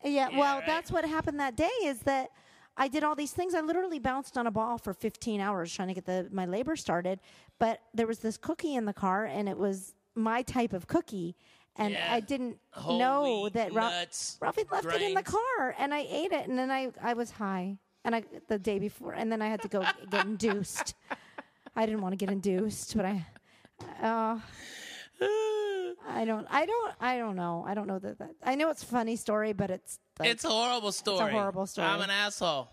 [0.04, 0.30] Yeah.
[0.38, 0.66] well, right.
[0.66, 1.70] that's what happened that day.
[1.84, 2.30] Is that
[2.78, 3.54] I did all these things.
[3.54, 6.76] I literally bounced on a ball for 15 hours trying to get the my labor
[6.76, 7.20] started.
[7.60, 11.36] But there was this cookie in the car, and it was my type of cookie.
[11.76, 12.08] And Yeah.
[12.14, 16.06] I didn't Whole know that Ra- nuts, Ralphie left it in the car, and I
[16.08, 19.42] ate it, and then I I was high, and I the day before, and then
[19.42, 20.94] I had to go get induced.
[21.76, 23.26] I didn't want to get induced, but I,
[24.02, 24.40] uh,
[26.08, 27.64] I don't, I don't, I don't know.
[27.68, 28.20] I don't know that.
[28.20, 31.26] that I know it's a funny story, but it's like, It's a horrible story.
[31.26, 31.88] It's a horrible story.
[31.88, 32.70] I'm an asshole.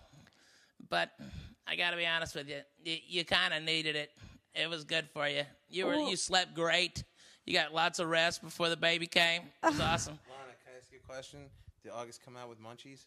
[0.88, 1.10] But
[1.66, 2.60] I got to be honest with you.
[2.84, 4.10] You, you kind of needed it.
[4.54, 5.42] It was good for you.
[5.68, 7.04] You were you slept great.
[7.46, 9.42] You got lots of rest before the baby came.
[9.62, 10.14] It was awesome.
[10.14, 11.40] Lahna, can I ask you a question?
[11.82, 13.06] Did August come out with munchies?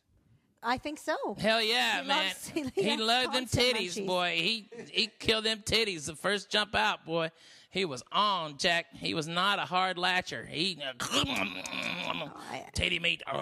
[0.66, 1.16] I think so.
[1.40, 2.26] Hell yeah, He man.
[2.28, 4.36] loves- he he loved them titties, boy.
[4.38, 7.32] He he killed them titties the first jump out, boy.
[7.70, 8.86] He was on, Jack.
[8.94, 10.48] He was not a hard latcher.
[10.48, 10.80] He
[12.74, 13.24] titty meat.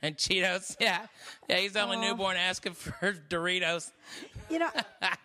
[0.00, 1.06] And Cheetos, yeah,
[1.48, 1.56] yeah.
[1.56, 2.00] He's the only Oh.
[2.02, 3.90] newborn asking for Doritos.
[4.48, 4.68] You know,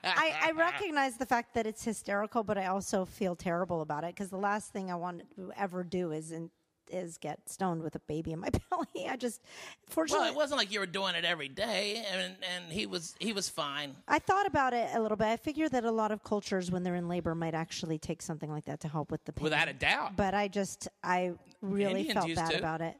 [0.03, 4.15] I, I recognize the fact that it's hysterical, but I also feel terrible about it
[4.15, 6.49] because the last thing I want to ever do is in,
[6.89, 9.07] is get stoned with a baby in my belly.
[9.09, 9.41] I just,
[9.87, 13.15] fortunately, Well, it wasn't like you were doing it every day, and and he was
[13.19, 13.95] he was fine.
[14.07, 15.27] I thought about it a little bit.
[15.27, 18.51] I figure that a lot of cultures, when they're in labor, might actually take something
[18.51, 19.43] like that to help with the pain.
[19.43, 20.15] Without a doubt.
[20.15, 22.57] But I just, I really Indians felt bad to.
[22.57, 22.95] about it.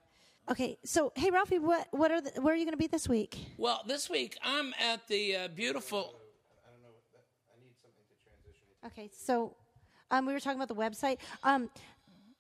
[0.52, 3.08] Okay, so hey, Ralphie, what, what are, the, where are you going to be this
[3.08, 3.38] week?
[3.58, 6.16] Well, this week I'm at the uh, beautiful.
[8.86, 9.56] Okay, so
[10.12, 11.20] um, we were talking about the website.
[11.44, 11.70] Um,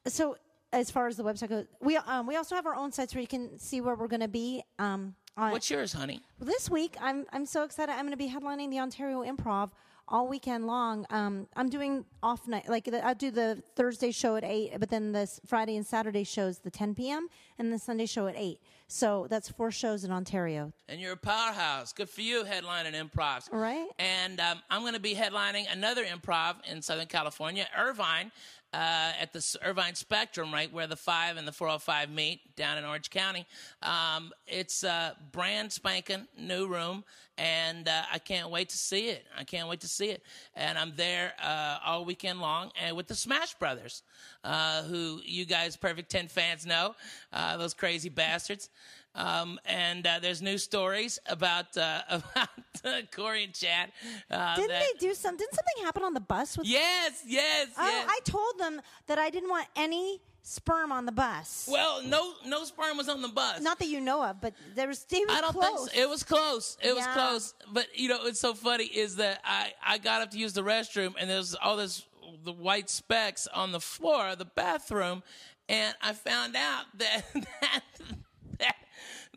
[0.06, 0.36] so
[0.74, 3.22] as far as the website goes, we um, we also have our own sites where
[3.22, 4.64] you can see where we're going to be.
[4.80, 6.22] Um, on, What's yours, honey?
[6.40, 7.92] this week, I'm I'm so excited.
[7.94, 9.72] I'm going to be headlining the Ontario Improv
[10.08, 11.06] all weekend long.
[11.10, 14.90] Um, I'm doing off night, like the, I do the Thursday show at eight, but
[14.90, 17.30] then the Friday and Saturday shows the 10 p.m.
[17.58, 18.60] and the Sunday show at eight.
[18.88, 20.74] So that's four shows in Ontario.
[20.90, 21.94] and you're a powerhouse.
[21.94, 23.52] Good for you, headlining improvs.
[23.52, 23.88] Right.
[23.98, 28.32] And um, I'm going to be headlining another improv in Southern California, Irvine,
[28.74, 32.86] uh, at the Irvine Spectrum, right where the five and the 405 meet down in
[32.86, 33.46] Orange County.
[33.84, 37.04] Um, it's a brand spanking new room,
[37.38, 39.26] and uh, I can't wait to see it.
[39.38, 40.24] I can't wait to see it.
[40.56, 44.02] And I'm there uh, all weekend long, and with the Smash Brothers,
[44.44, 46.96] uh, who you guys, Perfect 10 fans, know,
[47.32, 48.70] uh, those crazy bastards.
[49.16, 52.50] Um, and uh, there's new stories about uh, about
[52.84, 53.92] uh, Corey and Chad.
[54.30, 55.38] Uh, Didn't that- they do some?
[55.38, 56.68] Didn't something happen on the bus with?
[56.68, 58.08] Yes, yes, Oh, yes.
[58.10, 61.70] I told them that I didn't want any sperm on the bus.
[61.72, 63.62] well, no, no sperm was on the bus.
[63.62, 65.04] Not that you know of, but there was.
[65.06, 65.90] They I don't close.
[65.90, 66.02] think so.
[66.02, 66.78] It was close.
[66.82, 67.54] It was close.
[67.72, 70.64] But you know, it's so funny is that I I got up to use the
[70.64, 72.04] restroom and there's all this
[72.44, 75.22] the white specks on the floor of the bathroom,
[75.70, 77.22] and I found out that
[77.62, 77.82] that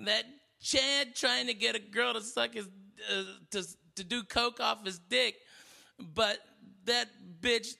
[0.01, 0.25] that,
[0.61, 2.69] Chad trying to get a girl to suck his
[3.11, 3.65] uh, to
[3.97, 5.37] to do coke off his dick,
[5.99, 6.39] but
[6.85, 7.09] that
[7.41, 7.75] bitch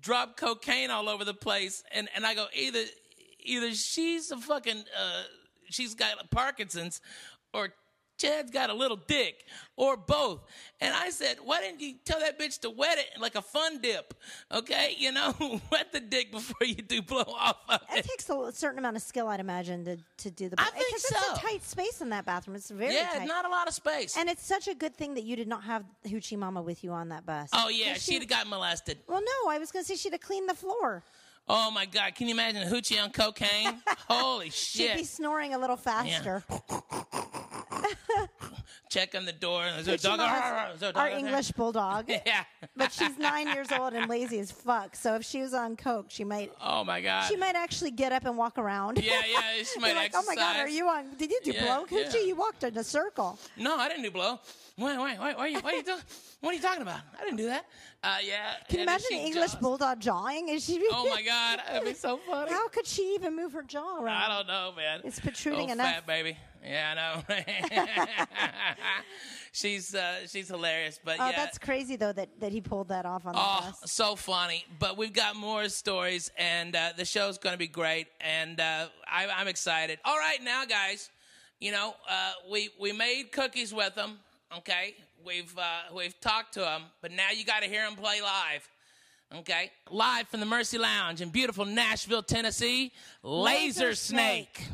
[0.00, 2.84] dropped cocaine all over the place, and and I go either
[3.40, 5.22] either she's a fucking uh,
[5.70, 7.00] she's got Parkinson's,
[7.52, 7.70] or
[8.22, 9.44] Chad's got a little dick,
[9.76, 10.40] or both.
[10.80, 13.80] And I said, why didn't you tell that bitch to wet it like a fun
[13.80, 14.14] dip?
[14.52, 15.34] Okay, you know,
[15.72, 18.08] wet the dick before you do blow off of It it.
[18.08, 20.56] takes a certain amount of skill, I'd imagine, to, to do the.
[20.60, 21.16] I think because so.
[21.32, 22.56] it's a tight space in that bathroom.
[22.56, 23.26] It's very Yeah, tight.
[23.26, 24.16] not a lot of space.
[24.16, 26.92] and it's such a good thing that you did not have Hoochie Mama with you
[26.92, 27.48] on that bus.
[27.52, 28.98] oh yeah, she'd have got molested.
[29.08, 31.02] Well, no, I was going to say she'd have cleaned the floor.
[31.48, 33.74] Oh my god, can you imagine Hoochie on cocaine?
[34.08, 34.90] Holy shit!
[34.90, 36.44] She'd be snoring a little faster.
[36.48, 36.62] Check
[39.16, 39.64] on the door.
[39.78, 40.18] Is there a dog?
[40.18, 41.18] Mama's Is there a dog our out there?
[41.18, 42.08] English bulldog.
[42.26, 42.44] Yeah.
[42.76, 44.94] but she's nine years old and lazy as fuck.
[44.96, 47.26] So if she was on coke, she might Oh my god.
[47.28, 49.02] she might actually get up and walk around.
[49.02, 51.14] Yeah, yeah, she might like, oh my god, are you on?
[51.16, 51.86] Did you do Yeah, blow?
[51.98, 52.04] yeah.
[52.08, 53.38] Hoochie, you walked in a circle.
[53.56, 54.40] No, I didn't do blow.
[54.78, 55.36] Wait, wait, wait.
[55.36, 56.00] What are you, what are you doing?
[56.40, 57.00] What are you talking about?
[57.20, 57.66] I didn't do that.
[58.02, 58.54] Uh, yeah.
[58.68, 59.60] Can you and imagine she an English jaws.
[59.60, 60.48] bulldog jawing?
[60.48, 60.82] Is she?
[60.90, 62.50] Oh my god, that'd be so funny.
[62.50, 64.08] How could she even move her jaw around?
[64.08, 65.00] I don't know, man.
[65.04, 65.86] It's protruding oh, enough.
[65.94, 66.36] Fat baby.
[66.64, 67.44] Yeah, I know.
[69.52, 71.36] she's uh, she's hilarious, but Oh, yeah.
[71.36, 73.92] that's crazy though that, that he pulled that off on the Oh, bus.
[73.92, 74.64] so funny.
[74.78, 78.88] But we've got more stories, and uh, the show's going to be great, and uh,
[79.06, 79.98] I, I'm excited.
[80.04, 81.10] All right, now, guys,
[81.60, 84.18] you know, uh, we, we made cookies with them,
[84.58, 84.94] okay?
[85.24, 88.68] We've, uh, we've talked to him, but now you got to hear him play live.
[89.34, 92.92] Okay, live from the Mercy Lounge in beautiful Nashville, Tennessee,
[93.24, 94.56] Lazer, Lazer Snake.
[94.56, 94.68] Snake.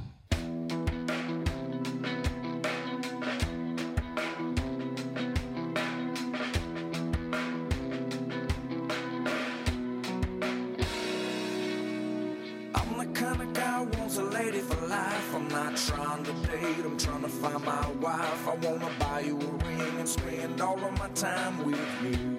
[16.28, 18.48] To date, I'm trying to find my wife.
[18.48, 22.36] I wanna buy you a ring and spend all of my time with you.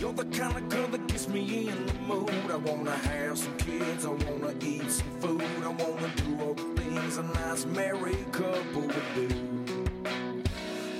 [0.00, 2.30] You're the kind of girl that gets me in the mood.
[2.50, 6.82] I wanna have some kids, I wanna eat some food, I wanna do all the
[6.82, 9.28] things a nice married couple would do.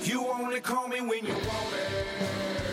[0.03, 2.68] You only call me when you want it.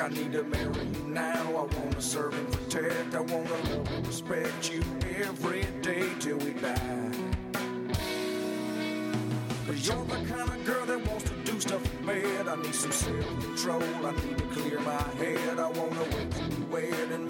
[0.00, 1.46] I need to marry you now.
[1.48, 3.14] I wanna serve and protect.
[3.14, 4.82] I wanna love and respect you
[5.22, 7.10] every day till we die.
[9.66, 12.48] Cause you're the kind of girl that wants to do stuff in bed.
[12.48, 13.82] I need some self-control.
[13.82, 15.58] I need to clear my head.
[15.58, 17.29] I wanna wake you and